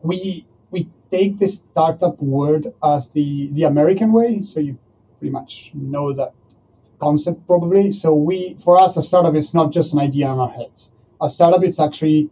We 0.04 0.46
we 0.70 0.88
take 1.10 1.38
the 1.40 1.48
startup 1.48 2.22
word 2.22 2.72
as 2.82 3.10
the 3.10 3.50
the 3.52 3.64
American 3.64 4.12
way, 4.12 4.42
so 4.42 4.60
you 4.60 4.78
pretty 5.18 5.32
much 5.32 5.72
know 5.74 6.12
that 6.12 6.32
concept 7.00 7.46
probably. 7.46 7.92
So 7.92 8.14
we 8.14 8.56
for 8.64 8.80
us 8.80 8.96
a 8.96 9.02
startup 9.02 9.34
is 9.34 9.54
not 9.54 9.72
just 9.72 9.92
an 9.94 9.98
idea 9.98 10.32
in 10.32 10.38
our 10.38 10.50
heads 10.50 10.92
a 11.24 11.30
startup 11.30 11.64
is 11.64 11.80
actually 11.80 12.30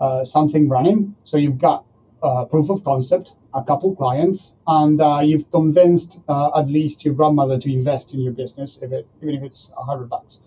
uh, 0.00 0.24
something 0.24 0.68
running. 0.68 1.14
So 1.24 1.36
you've 1.36 1.58
got 1.58 1.84
uh, 2.22 2.44
proof 2.44 2.70
of 2.70 2.84
concept, 2.84 3.34
a 3.54 3.62
couple 3.62 3.94
clients, 3.94 4.54
and 4.66 5.00
uh, 5.00 5.20
you've 5.22 5.50
convinced 5.50 6.20
uh, 6.28 6.58
at 6.58 6.68
least 6.68 7.04
your 7.04 7.14
grandmother 7.14 7.58
to 7.58 7.72
invest 7.72 8.14
in 8.14 8.20
your 8.20 8.32
business, 8.32 8.78
if 8.82 8.92
it, 8.92 9.06
even 9.22 9.34
if 9.36 9.42
it's 9.42 9.70
a 9.76 9.84
hundred 9.84 10.08
bucks. 10.08 10.40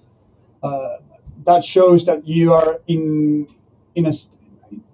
Uh, 0.63 0.97
that 1.45 1.63
shows 1.63 2.05
that 2.05 2.27
you 2.27 2.53
are 2.53 2.81
in 2.87 3.47
in 3.95 4.05
a, 4.05 4.13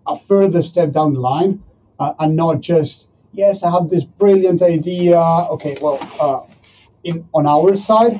a 0.07 0.17
further 0.19 0.61
step 0.61 0.91
down 0.91 1.13
the 1.13 1.19
line, 1.19 1.63
uh, 2.01 2.15
and 2.19 2.35
not 2.35 2.61
just 2.61 3.05
yes, 3.31 3.63
I 3.63 3.71
have 3.71 3.89
this 3.89 4.03
brilliant 4.03 4.61
idea. 4.63 5.19
Okay, 5.19 5.77
well, 5.81 6.49
in 7.03 7.27
on 7.33 7.45
our 7.45 7.75
side, 7.75 8.19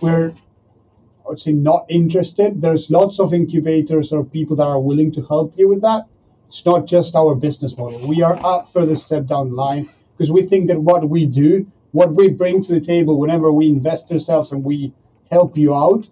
we're 0.00 0.30
I 0.30 1.28
would 1.28 1.40
say 1.40 1.52
not 1.52 1.84
interested. 1.90 2.62
There's 2.62 2.90
lots 2.90 3.20
of 3.20 3.34
incubators 3.34 4.12
or 4.12 4.24
people 4.24 4.56
that 4.56 4.66
are 4.66 4.80
willing 4.80 5.12
to 5.12 5.22
help 5.26 5.52
you 5.58 5.68
with 5.68 5.82
that. 5.82 6.06
It's 6.48 6.64
not 6.64 6.86
just 6.86 7.14
our 7.14 7.34
business 7.34 7.76
model. 7.76 8.08
We 8.08 8.22
are 8.22 8.36
up 8.42 8.72
further 8.72 8.96
step 8.96 9.26
down 9.26 9.50
the 9.50 9.56
line 9.56 9.90
because 10.16 10.32
we 10.32 10.42
think 10.42 10.68
that 10.68 10.80
what 10.80 11.06
we 11.06 11.26
do, 11.26 11.70
what 11.92 12.14
we 12.14 12.30
bring 12.30 12.64
to 12.64 12.72
the 12.72 12.80
table 12.80 13.18
whenever 13.18 13.52
we 13.52 13.68
invest 13.68 14.10
ourselves 14.10 14.52
and 14.52 14.64
we 14.64 14.94
help 15.30 15.58
you 15.58 15.74
out, 15.74 16.08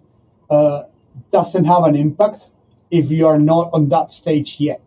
uh, 0.51 0.83
doesn't 1.31 1.65
have 1.65 1.83
an 1.85 1.95
impact 1.95 2.51
if 2.91 3.09
you 3.09 3.25
are 3.25 3.39
not 3.39 3.71
on 3.73 3.89
that 3.89 4.11
stage 4.11 4.59
yet. 4.59 4.83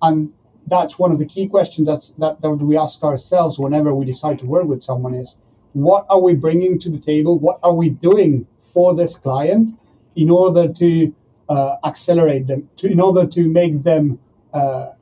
And 0.00 0.32
that's 0.68 0.98
one 0.98 1.12
of 1.12 1.18
the 1.18 1.26
key 1.26 1.48
questions 1.48 1.86
that's, 1.86 2.12
that, 2.18 2.40
that 2.40 2.50
we 2.50 2.76
ask 2.76 3.02
ourselves 3.02 3.58
whenever 3.58 3.94
we 3.94 4.04
decide 4.04 4.38
to 4.40 4.46
work 4.46 4.64
with 4.64 4.82
someone 4.82 5.14
is 5.14 5.36
what 5.72 6.06
are 6.08 6.20
we 6.20 6.34
bringing 6.34 6.78
to 6.80 6.90
the 6.90 6.98
table? 6.98 7.38
What 7.38 7.60
are 7.62 7.72
we 7.72 7.90
doing 7.90 8.46
for 8.72 8.94
this 8.94 9.16
client 9.16 9.78
in 10.16 10.30
order 10.30 10.72
to 10.72 11.14
uh, 11.48 11.76
accelerate 11.84 12.46
them, 12.46 12.68
to, 12.76 12.90
in 12.90 13.00
order 13.00 13.26
to 13.26 13.48
make 13.48 13.82
them 13.82 14.18
uh, 14.52 14.92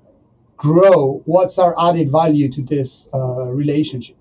grow? 0.56 1.22
What's 1.24 1.58
our 1.58 1.74
added 1.78 2.10
value 2.10 2.50
to 2.52 2.62
this 2.62 3.08
uh, 3.14 3.44
relationship? 3.44 4.16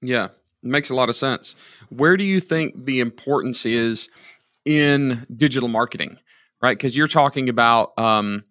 Yeah, 0.00 0.28
makes 0.62 0.90
a 0.90 0.94
lot 0.94 1.08
of 1.08 1.14
sense. 1.14 1.54
Where 1.90 2.16
do 2.16 2.24
you 2.24 2.40
think 2.40 2.86
the 2.86 3.00
importance 3.00 3.64
is 3.64 4.08
in 4.64 5.26
digital 5.34 5.68
marketing? 5.68 6.18
Right, 6.60 6.78
because 6.78 6.96
you're 6.96 7.08
talking 7.08 7.48
about 7.48 7.92
um, 7.98 8.44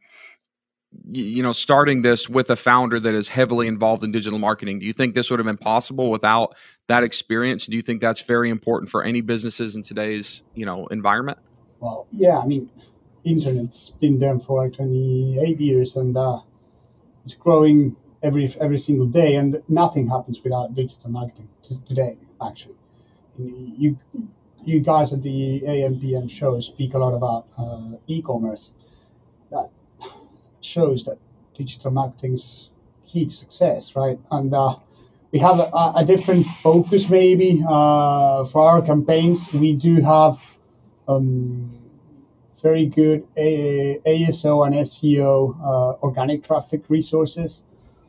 you 1.11 1.41
know 1.41 1.53
starting 1.53 2.01
this 2.01 2.27
with 2.27 2.49
a 2.49 2.55
founder 2.55 2.99
that 2.99 3.13
is 3.13 3.29
heavily 3.29 3.67
involved 3.67 4.03
in 4.03 4.11
digital 4.11 4.37
marketing 4.37 4.77
do 4.77 4.85
you 4.85 4.93
think 4.93 5.15
this 5.15 5.29
would 5.29 5.39
have 5.39 5.45
been 5.45 5.57
possible 5.57 6.11
without 6.11 6.53
that 6.87 7.03
experience? 7.03 7.67
Do 7.67 7.77
you 7.77 7.81
think 7.81 8.01
that's 8.01 8.21
very 8.21 8.49
important 8.49 8.89
for 8.89 9.01
any 9.01 9.21
businesses 9.21 9.75
in 9.75 9.81
today's 9.81 10.43
you 10.53 10.65
know 10.65 10.87
environment? 10.87 11.37
Well 11.79 12.07
yeah 12.11 12.39
i 12.39 12.45
mean 12.45 12.69
internet's 13.23 13.93
been 14.01 14.19
there 14.19 14.37
for 14.39 14.63
like 14.63 14.73
28 14.73 15.59
years 15.59 15.95
and 15.95 16.17
uh, 16.17 16.39
it's 17.25 17.35
growing 17.35 17.95
every 18.23 18.53
every 18.59 18.79
single 18.79 19.05
day 19.05 19.35
and 19.35 19.61
nothing 19.67 20.07
happens 20.07 20.41
without 20.43 20.75
digital 20.75 21.09
marketing 21.09 21.47
today 21.87 22.17
actually. 22.45 22.75
You 23.37 23.97
you 24.63 24.79
guys 24.79 25.11
at 25.13 25.23
the 25.23 25.61
AMPM 25.61 26.29
show 26.29 26.59
speak 26.61 26.93
a 26.93 26.99
lot 26.99 27.13
about 27.13 27.47
uh, 27.57 27.97
e-commerce 28.07 28.71
shows 30.61 31.05
that 31.05 31.17
digital 31.55 31.91
marketing's 31.91 32.69
to 33.13 33.29
success, 33.29 33.95
right? 33.95 34.19
And 34.31 34.53
uh, 34.53 34.77
we 35.31 35.39
have 35.39 35.59
a, 35.59 35.93
a, 35.95 36.05
different 36.05 36.45
focus 36.63 37.09
maybe 37.09 37.63
uh, 37.67 38.45
for 38.45 38.61
our 38.61 38.81
campaigns. 38.81 39.51
We 39.53 39.73
do 39.75 40.01
have 40.01 40.37
um, 41.07 41.71
very 42.61 42.85
good 42.85 43.27
a- 43.37 43.99
ASO 44.05 44.65
and 44.65 44.75
SEO 44.75 45.59
uh, 45.61 46.03
organic 46.03 46.43
traffic 46.43 46.83
resources. 46.89 47.63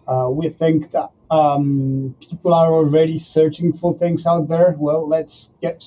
Uh, 0.07 0.29
we 0.31 0.49
think 0.49 0.91
that 0.93 1.11
um, 1.31 2.15
people 2.21 2.53
are 2.53 2.73
already 2.73 3.19
searching 3.19 3.73
for 3.73 3.97
things 3.99 4.27
out 4.27 4.49
there. 4.49 4.75
Well, 4.79 5.09
let's 5.09 5.51
get 5.61 5.85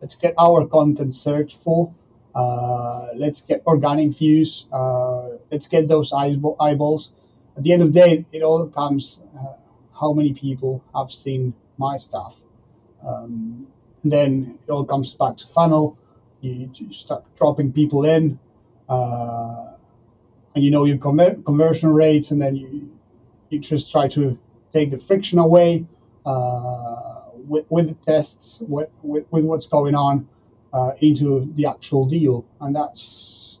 let's 0.00 0.16
get 0.16 0.34
our 0.38 0.66
content 0.66 1.14
searched 1.14 1.58
for. 1.64 1.92
Uh, 2.34 3.08
let's 3.14 3.42
get 3.42 3.62
organic 3.66 4.16
views. 4.16 4.66
Uh, 4.72 5.30
let's 5.50 5.68
get 5.68 5.88
those 5.88 6.12
eyeballs. 6.12 7.12
At 7.56 7.62
the 7.62 7.72
end 7.72 7.82
of 7.82 7.92
the 7.92 8.00
day, 8.00 8.24
it 8.32 8.42
all 8.42 8.66
comes 8.66 9.20
uh, 9.38 9.54
how 9.98 10.12
many 10.12 10.32
people 10.32 10.82
have 10.94 11.12
seen 11.12 11.54
my 11.78 11.98
stuff. 11.98 12.36
Um, 13.06 13.66
then 14.02 14.58
it 14.66 14.70
all 14.70 14.84
comes 14.84 15.14
back 15.14 15.36
to 15.38 15.46
funnel. 15.48 15.96
You, 16.40 16.70
you 16.74 16.92
start 16.92 17.24
dropping 17.36 17.72
people 17.72 18.04
in, 18.04 18.38
uh, 18.88 19.74
and 20.54 20.64
you 20.64 20.70
know 20.70 20.84
your 20.84 20.98
conversion 20.98 21.90
rates, 21.90 22.32
and 22.32 22.42
then 22.42 22.56
you 22.56 22.90
you 23.50 23.60
just 23.60 23.90
try 23.90 24.08
to 24.08 24.38
take 24.72 24.90
the 24.90 24.98
friction 24.98 25.38
away 25.38 25.86
uh, 26.26 27.30
with, 27.46 27.64
with 27.70 27.88
the 27.88 27.94
tests, 28.04 28.58
with, 28.60 28.90
with, 29.02 29.24
with 29.30 29.44
what's 29.44 29.66
going 29.66 29.94
on 29.94 30.28
uh, 30.74 30.92
into 31.00 31.50
the 31.54 31.66
actual 31.66 32.04
deal, 32.04 32.44
and 32.60 32.74
that's 32.74 33.60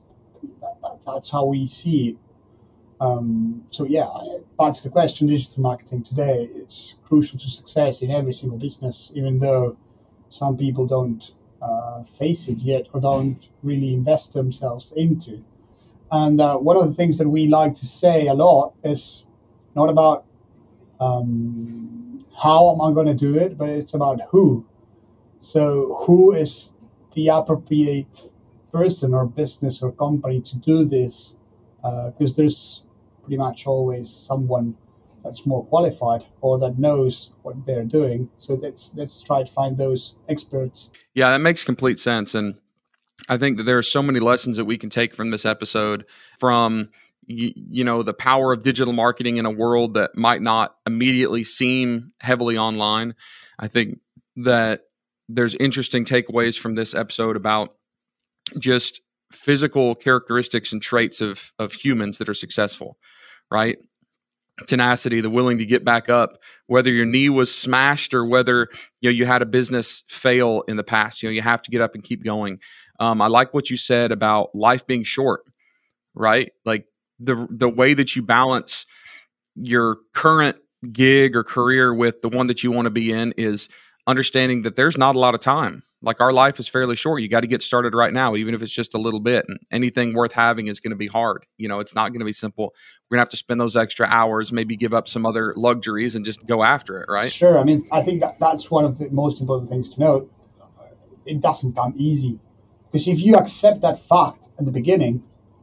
that, 0.60 0.74
that, 0.82 0.98
that's 1.06 1.30
how 1.30 1.46
we 1.46 1.66
see 1.66 2.08
it. 2.10 2.16
Um, 3.00 3.64
so 3.70 3.84
yeah, 3.84 4.08
back 4.58 4.74
to 4.74 4.82
the 4.82 4.90
question, 4.90 5.28
digital 5.28 5.62
marketing 5.62 6.02
today, 6.02 6.48
it's 6.54 6.96
crucial 7.04 7.38
to 7.38 7.50
success 7.50 8.02
in 8.02 8.10
every 8.10 8.34
single 8.34 8.58
business, 8.58 9.10
even 9.14 9.38
though 9.38 9.76
some 10.30 10.56
people 10.56 10.86
don't 10.86 11.32
uh, 11.62 12.02
face 12.18 12.48
it 12.48 12.58
yet 12.58 12.86
or 12.92 13.00
don't 13.00 13.48
really 13.62 13.94
invest 13.94 14.32
themselves 14.32 14.92
into. 14.96 15.42
And 16.10 16.40
uh, 16.40 16.58
one 16.58 16.76
of 16.76 16.86
the 16.86 16.94
things 16.94 17.18
that 17.18 17.28
we 17.28 17.46
like 17.46 17.74
to 17.76 17.86
say 17.86 18.26
a 18.26 18.34
lot 18.34 18.74
is 18.84 19.24
not 19.74 19.88
about 19.88 20.24
um, 21.00 22.24
how 22.36 22.72
am 22.72 22.80
I 22.80 22.92
going 22.92 23.06
to 23.06 23.14
do 23.14 23.36
it, 23.36 23.56
but 23.56 23.68
it's 23.68 23.94
about 23.94 24.20
who. 24.28 24.66
So 25.40 26.04
who 26.06 26.34
is 26.34 26.73
the 27.14 27.28
appropriate 27.28 28.30
person 28.72 29.14
or 29.14 29.26
business 29.26 29.82
or 29.82 29.92
company 29.92 30.40
to 30.42 30.56
do 30.56 30.84
this? 30.84 31.36
Because 31.82 32.32
uh, 32.32 32.36
there's 32.36 32.82
pretty 33.22 33.36
much 33.36 33.66
always 33.66 34.10
someone 34.10 34.76
that's 35.24 35.46
more 35.46 35.64
qualified 35.66 36.22
or 36.42 36.58
that 36.58 36.78
knows 36.78 37.30
what 37.42 37.64
they're 37.66 37.84
doing. 37.84 38.28
So 38.38 38.54
let's 38.54 38.92
let's 38.94 39.22
try 39.22 39.42
to 39.42 39.50
find 39.50 39.76
those 39.76 40.14
experts. 40.28 40.90
Yeah, 41.14 41.30
that 41.30 41.40
makes 41.40 41.64
complete 41.64 41.98
sense, 41.98 42.34
and 42.34 42.56
I 43.28 43.38
think 43.38 43.56
that 43.56 43.64
there 43.64 43.78
are 43.78 43.82
so 43.82 44.02
many 44.02 44.20
lessons 44.20 44.56
that 44.58 44.66
we 44.66 44.76
can 44.76 44.90
take 44.90 45.14
from 45.14 45.30
this 45.30 45.46
episode 45.46 46.04
from 46.38 46.90
you, 47.26 47.52
you, 47.56 47.84
know 47.84 48.02
the 48.02 48.14
power 48.14 48.52
of 48.52 48.62
digital 48.62 48.92
marketing 48.92 49.38
in 49.38 49.46
a 49.46 49.50
world 49.50 49.94
that 49.94 50.16
might 50.16 50.42
not 50.42 50.76
immediately 50.86 51.42
seem 51.42 52.10
heavily 52.20 52.58
online 52.58 53.14
i 53.58 53.66
think 53.66 54.00
that 54.36 54.82
there's 55.28 55.54
interesting 55.56 56.04
takeaways 56.04 56.58
from 56.58 56.74
this 56.74 56.94
episode 56.94 57.36
about 57.36 57.74
just 58.58 59.00
physical 59.32 59.94
characteristics 59.94 60.72
and 60.72 60.82
traits 60.82 61.20
of 61.20 61.52
of 61.58 61.72
humans 61.72 62.18
that 62.18 62.28
are 62.28 62.34
successful 62.34 62.96
right 63.50 63.78
tenacity, 64.66 65.20
the 65.20 65.30
willing 65.30 65.58
to 65.58 65.66
get 65.66 65.84
back 65.84 66.08
up, 66.08 66.38
whether 66.66 66.90
your 66.90 67.04
knee 67.04 67.28
was 67.28 67.54
smashed 67.54 68.14
or 68.14 68.24
whether 68.24 68.68
you 69.00 69.10
know 69.10 69.14
you 69.14 69.26
had 69.26 69.42
a 69.42 69.46
business 69.46 70.04
fail 70.08 70.62
in 70.68 70.76
the 70.76 70.84
past. 70.84 71.22
You 71.22 71.28
know, 71.28 71.34
you 71.34 71.42
have 71.42 71.62
to 71.62 71.70
get 71.70 71.80
up 71.80 71.94
and 71.94 72.02
keep 72.02 72.24
going. 72.24 72.60
Um, 73.00 73.20
I 73.20 73.26
like 73.26 73.52
what 73.52 73.70
you 73.70 73.76
said 73.76 74.12
about 74.12 74.54
life 74.54 74.86
being 74.86 75.02
short, 75.02 75.42
right? 76.14 76.52
Like 76.64 76.86
the 77.18 77.46
the 77.50 77.68
way 77.68 77.94
that 77.94 78.14
you 78.14 78.22
balance 78.22 78.86
your 79.56 79.98
current 80.14 80.56
gig 80.92 81.34
or 81.34 81.44
career 81.44 81.94
with 81.94 82.22
the 82.22 82.28
one 82.28 82.46
that 82.48 82.62
you 82.62 82.70
want 82.70 82.86
to 82.86 82.90
be 82.90 83.12
in 83.12 83.32
is 83.36 83.68
understanding 84.06 84.62
that 84.62 84.76
there's 84.76 84.98
not 84.98 85.14
a 85.14 85.18
lot 85.18 85.34
of 85.34 85.40
time 85.40 85.82
like 86.04 86.20
our 86.20 86.32
life 86.32 86.60
is 86.60 86.68
fairly 86.68 86.96
short. 86.96 87.22
You 87.22 87.28
got 87.28 87.40
to 87.40 87.46
get 87.46 87.62
started 87.62 87.94
right 87.94 88.12
now, 88.12 88.36
even 88.36 88.54
if 88.54 88.62
it's 88.62 88.72
just 88.72 88.94
a 88.94 88.98
little 88.98 89.20
bit. 89.20 89.46
And 89.48 89.58
anything 89.70 90.14
worth 90.14 90.32
having 90.32 90.66
is 90.66 90.78
going 90.78 90.90
to 90.90 90.96
be 90.96 91.06
hard. 91.06 91.46
You 91.56 91.66
know, 91.66 91.80
it's 91.80 91.94
not 91.94 92.10
going 92.10 92.20
to 92.20 92.26
be 92.26 92.32
simple. 92.32 92.74
We're 93.10 93.16
going 93.16 93.18
to 93.18 93.22
have 93.22 93.28
to 93.30 93.36
spend 93.36 93.60
those 93.60 93.76
extra 93.76 94.06
hours, 94.06 94.52
maybe 94.52 94.76
give 94.76 94.92
up 94.92 95.08
some 95.08 95.24
other 95.24 95.54
luxuries 95.56 96.14
and 96.14 96.24
just 96.24 96.46
go 96.46 96.62
after 96.62 97.00
it, 97.00 97.06
right? 97.08 97.32
Sure. 97.32 97.58
I 97.58 97.64
mean, 97.64 97.88
I 97.90 98.02
think 98.02 98.20
that 98.20 98.38
that's 98.38 98.70
one 98.70 98.84
of 98.84 98.98
the 98.98 99.08
most 99.10 99.40
important 99.40 99.70
things 99.70 99.90
to 99.90 100.00
know. 100.00 100.30
It 101.24 101.40
doesn't 101.40 101.74
come 101.74 101.94
easy. 101.96 102.38
Because 102.92 103.08
if 103.08 103.18
you 103.20 103.34
accept 103.36 103.80
that 103.80 104.06
fact 104.06 104.48
at 104.58 104.66
the 104.66 104.70
beginning, 104.70 105.22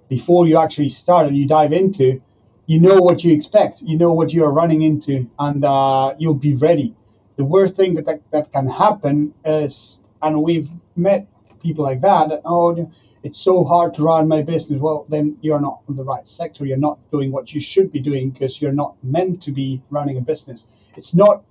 before 0.09 0.47
you 0.47 0.57
actually 0.57 0.89
start 0.89 1.27
and 1.27 1.37
you 1.37 1.47
dive 1.47 1.71
into, 1.71 2.21
you 2.65 2.79
know 2.79 2.99
what 2.99 3.23
you 3.23 3.33
expect, 3.33 3.81
you 3.81 3.97
know 3.97 4.11
what 4.11 4.33
you 4.33 4.43
are 4.43 4.51
running 4.51 4.81
into, 4.81 5.29
and 5.37 5.63
uh, 5.63 6.15
you'll 6.17 6.33
be 6.33 6.55
ready. 6.55 6.95
The 7.41 7.45
worst 7.45 7.75
thing 7.75 7.95
that, 7.95 8.05
that, 8.05 8.21
that 8.29 8.53
can 8.53 8.67
happen 8.69 9.33
is 9.43 10.03
and 10.21 10.43
we've 10.43 10.69
met 10.95 11.27
people 11.59 11.83
like 11.83 11.99
that 12.01 12.29
that 12.29 12.41
oh 12.45 12.87
it's 13.23 13.39
so 13.39 13.63
hard 13.63 13.95
to 13.95 14.03
run 14.03 14.27
my 14.27 14.43
business. 14.43 14.79
Well 14.79 15.07
then 15.09 15.39
you're 15.41 15.59
not 15.59 15.79
in 15.89 15.95
the 15.95 16.03
right 16.03 16.27
sector. 16.29 16.67
You're 16.67 16.85
not 16.89 16.99
doing 17.09 17.31
what 17.31 17.51
you 17.51 17.59
should 17.59 17.91
be 17.91 17.99
doing 17.99 18.29
because 18.29 18.61
you're 18.61 18.79
not 18.83 18.93
meant 19.01 19.41
to 19.41 19.51
be 19.51 19.81
running 19.89 20.19
a 20.19 20.21
business. 20.21 20.67
It's 20.95 21.15
not 21.15 21.43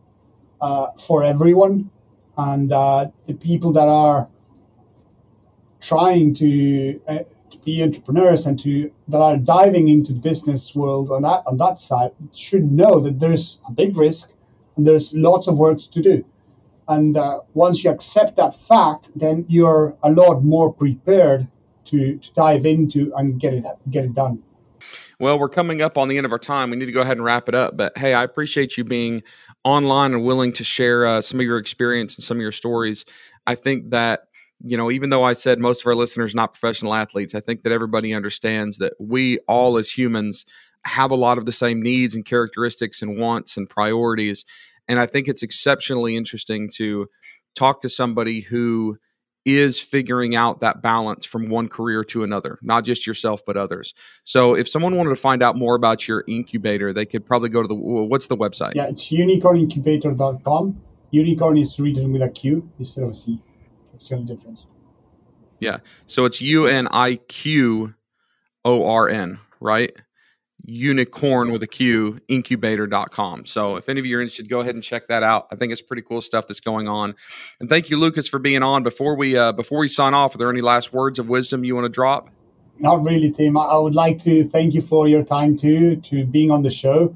uh, 0.61 0.93
for 1.07 1.25
everyone. 1.25 1.91
And 2.37 2.71
uh, 2.71 3.09
the 3.27 3.35
people 3.35 3.73
that 3.73 3.89
are 3.89 4.29
trying 5.81 6.35
to, 6.35 7.01
uh, 7.09 7.25
to 7.51 7.59
be 7.65 7.83
entrepreneurs 7.83 8.47
and 8.47 8.61
to 8.61 8.93
that 9.09 9.21
are 9.21 9.37
diving 9.37 9.89
into 9.89 10.13
the 10.13 10.21
business 10.21 10.73
world 10.73 11.11
on 11.11 11.23
that 11.23 11.43
on 11.49 11.57
that 11.57 11.81
side 11.81 12.13
should 12.33 12.71
know 12.71 13.01
that 13.01 13.19
there's 13.19 13.59
a 13.67 13.73
big 13.73 13.97
risk 13.97 14.31
there's 14.87 15.15
lots 15.15 15.47
of 15.47 15.57
work 15.57 15.79
to 15.93 16.03
do 16.03 16.25
and 16.91 17.17
uh, 17.17 17.41
once 17.55 17.85
you 17.85 17.91
accept 17.91 18.37
that 18.37 18.57
fact, 18.67 19.13
then 19.15 19.47
you're 19.49 19.97
a 20.03 20.11
lot 20.11 20.43
more 20.43 20.73
prepared 20.73 21.47
to, 21.87 22.19
to 22.19 22.33
dive 22.35 22.67
into 22.67 23.13
and 23.17 23.41
get 23.41 23.55
it 23.55 23.65
get 23.91 24.05
it 24.05 24.15
done. 24.15 24.43
Well, 25.21 25.39
we're 25.39 25.49
coming 25.49 25.83
up 25.83 25.97
on 25.97 26.09
the 26.09 26.17
end 26.17 26.27
of 26.27 26.33
our 26.33 26.39
time. 26.39 26.71
We 26.71 26.77
need 26.77 26.87
to 26.87 26.93
go 26.93 27.03
ahead 27.03 27.17
and 27.17 27.25
wrap 27.25 27.49
it 27.49 27.55
up. 27.55 27.77
But 27.77 27.97
hey, 27.97 28.13
I 28.13 28.25
appreciate 28.25 28.77
you 28.77 28.83
being 28.83 29.23
online 29.63 30.15
and 30.15 30.25
willing 30.25 30.53
to 30.55 30.65
share 30.65 31.07
uh, 31.07 31.21
some 31.21 31.39
of 31.39 31.47
your 31.47 31.59
experience 31.59 32.17
and 32.17 32.25
some 32.25 32.39
of 32.39 32.41
your 32.41 32.53
stories. 32.53 33.05
I 33.47 33.55
think 33.55 33.91
that 33.91 34.23
you 34.63 34.77
know, 34.77 34.91
even 34.91 35.11
though 35.11 35.23
I 35.23 35.33
said 35.33 35.61
most 35.61 35.83
of 35.83 35.87
our 35.87 35.95
listeners 35.95 36.35
not 36.35 36.55
professional 36.55 36.93
athletes, 36.93 37.37
I 37.37 37.41
think 37.41 37.63
that 37.63 37.73
everybody 37.73 38.13
understands 38.13 38.79
that 38.79 38.95
we 38.99 39.39
all 39.47 39.79
as 39.79 39.91
humans 39.91 40.45
have 40.87 41.11
a 41.11 41.17
lot 41.17 41.39
of 41.39 41.47
the 41.47 41.53
same 41.53 41.83
needs 41.83 42.15
and 42.15 42.25
characteristics 42.25 43.03
and 43.03 43.19
wants 43.19 43.57
and 43.57 43.69
priorities 43.69 44.45
and 44.91 44.99
I 44.99 45.07
think 45.07 45.29
it's 45.29 45.45
exceptionally 45.45 46.17
interesting 46.17 46.69
to 46.77 47.07
talk 47.55 47.81
to 47.83 47.89
somebody 47.89 48.41
who 48.41 48.99
is 49.45 49.81
figuring 49.81 50.35
out 50.35 50.61
that 50.61 50.83
balance 50.83 51.25
from 51.25 51.49
one 51.49 51.69
career 51.69 52.03
to 52.05 52.25
another, 52.25 52.59
not 52.61 52.85
just 52.85 53.07
yourself, 53.07 53.41
but 53.47 53.57
others. 53.57 53.95
So 54.25 54.55
if 54.55 54.69
someone 54.69 54.97
wanted 54.97 55.11
to 55.11 55.17
find 55.17 55.45
out 55.45 55.57
more 55.57 55.77
about 55.77 56.09
your 56.09 56.25
incubator, 56.27 56.93
they 56.93 57.07
could 57.07 57.25
probably 57.25 57.51
go 57.51 57.63
to 57.63 57.69
the, 57.69 57.75
what's 57.75 58.27
the 58.27 58.37
website? 58.37 58.73
Yeah, 58.75 58.89
it's 58.89 59.09
uniqornincubator.com. 59.11 60.81
Unicorn 61.13 61.57
is 61.57 61.79
written 61.79 62.13
with 62.13 62.23
a 62.23 62.29
Q 62.29 62.69
instead 62.81 63.05
of 63.05 63.11
a 63.11 63.15
C. 63.15 63.41
It's 63.95 64.09
the 64.09 64.17
only 64.17 64.35
difference. 64.35 64.67
Yeah. 65.61 65.79
So 66.09 66.25
it's 66.25 66.41
U 66.41 66.67
N 66.67 66.89
I 66.91 67.17
Q 67.29 67.95
O 68.65 68.87
R 68.87 69.09
N, 69.09 69.39
right? 69.61 69.93
Unicorn 70.71 71.51
with 71.51 71.63
a 71.63 71.67
Q 71.67 72.21
incubator.com. 72.29 73.47
So 73.47 73.77
if 73.77 73.89
any 73.89 74.01
of 74.01 74.07
you 74.07 74.19
are 74.19 74.21
interested, 74.21 74.49
go 74.49 74.61
ahead 74.61 74.75
and 74.75 74.85
check 74.85 75.09
that 75.09 75.23
out. 75.23 75.49
I 75.51 75.57
think 75.57 75.73
it's 75.73 75.83
pretty 75.83 76.03
cool 76.03 76.23
stuff 76.23 76.47
that's 76.47 76.61
going 76.61 76.89
on. 76.89 77.15
And 77.59 77.69
thank 77.69 77.91
you, 77.91 77.97
Lucas, 77.97 78.29
for 78.29 78.39
being 78.39 78.63
on. 78.63 78.83
Before 78.83 79.17
we 79.17 79.37
uh, 79.37 79.53
before 79.53 79.79
we 79.79 79.89
sign 79.89 80.15
off, 80.15 80.35
are 80.35 80.39
there 80.39 80.51
any 80.51 80.61
last 80.61 80.93
words 80.93 81.19
of 81.19 81.29
wisdom 81.29 81.65
you 81.65 81.75
want 81.75 81.87
to 81.87 81.91
drop? 81.91 82.31
Not 82.79 83.03
really, 83.03 83.31
Tim. 83.31 83.59
I 83.59 83.77
would 83.77 83.95
like 83.95 84.23
to 84.25 84.49
thank 84.49 84.73
you 84.73 84.81
for 84.81 85.07
your 85.07 85.23
time 85.23 85.59
too, 85.59 85.97
to 85.97 86.25
being 86.25 86.51
on 86.51 86.63
the 86.63 86.71
show, 86.71 87.15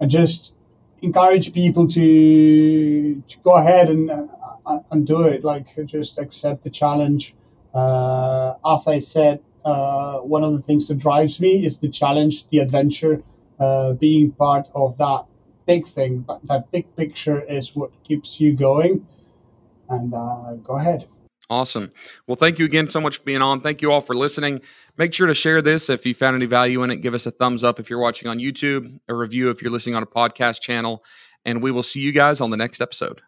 and 0.00 0.10
just 0.10 0.52
encourage 1.00 1.52
people 1.54 1.88
to 1.88 3.22
to 3.28 3.36
go 3.44 3.52
ahead 3.52 3.88
and 3.88 4.10
uh, 4.10 4.80
and 4.90 5.06
do 5.06 5.22
it. 5.22 5.44
Like 5.44 5.66
just 5.86 6.18
accept 6.18 6.64
the 6.64 6.70
challenge. 6.70 7.34
Uh, 7.72 8.54
as 8.66 8.86
I 8.88 8.98
said, 8.98 9.40
uh, 9.64 10.18
one 10.18 10.44
of 10.44 10.52
the 10.52 10.62
things 10.62 10.88
that 10.88 10.98
drives 10.98 11.40
me 11.40 11.64
is 11.64 11.78
the 11.78 11.88
challenge, 11.88 12.48
the 12.48 12.58
adventure, 12.58 13.22
uh, 13.58 13.92
being 13.92 14.32
part 14.32 14.66
of 14.74 14.96
that 14.98 15.24
big 15.66 15.86
thing. 15.86 16.20
But 16.20 16.46
that 16.46 16.70
big 16.70 16.94
picture 16.96 17.40
is 17.40 17.74
what 17.74 17.90
keeps 18.04 18.40
you 18.40 18.54
going. 18.54 19.06
And 19.88 20.12
uh, 20.14 20.54
go 20.62 20.76
ahead. 20.76 21.06
Awesome. 21.50 21.92
Well, 22.26 22.36
thank 22.36 22.58
you 22.58 22.66
again 22.66 22.88
so 22.88 23.00
much 23.00 23.18
for 23.18 23.24
being 23.24 23.40
on. 23.40 23.62
Thank 23.62 23.80
you 23.80 23.90
all 23.90 24.02
for 24.02 24.14
listening. 24.14 24.60
Make 24.98 25.14
sure 25.14 25.26
to 25.26 25.34
share 25.34 25.62
this 25.62 25.88
if 25.88 26.04
you 26.04 26.14
found 26.14 26.36
any 26.36 26.44
value 26.44 26.82
in 26.82 26.90
it. 26.90 26.96
Give 26.96 27.14
us 27.14 27.24
a 27.24 27.30
thumbs 27.30 27.64
up 27.64 27.80
if 27.80 27.88
you're 27.88 27.98
watching 27.98 28.28
on 28.28 28.38
YouTube, 28.38 29.00
a 29.08 29.14
review 29.14 29.48
if 29.48 29.62
you're 29.62 29.70
listening 29.70 29.96
on 29.96 30.02
a 30.02 30.06
podcast 30.06 30.60
channel, 30.60 31.02
and 31.46 31.62
we 31.62 31.70
will 31.70 31.82
see 31.82 32.00
you 32.00 32.12
guys 32.12 32.42
on 32.42 32.50
the 32.50 32.58
next 32.58 32.82
episode. 32.82 33.22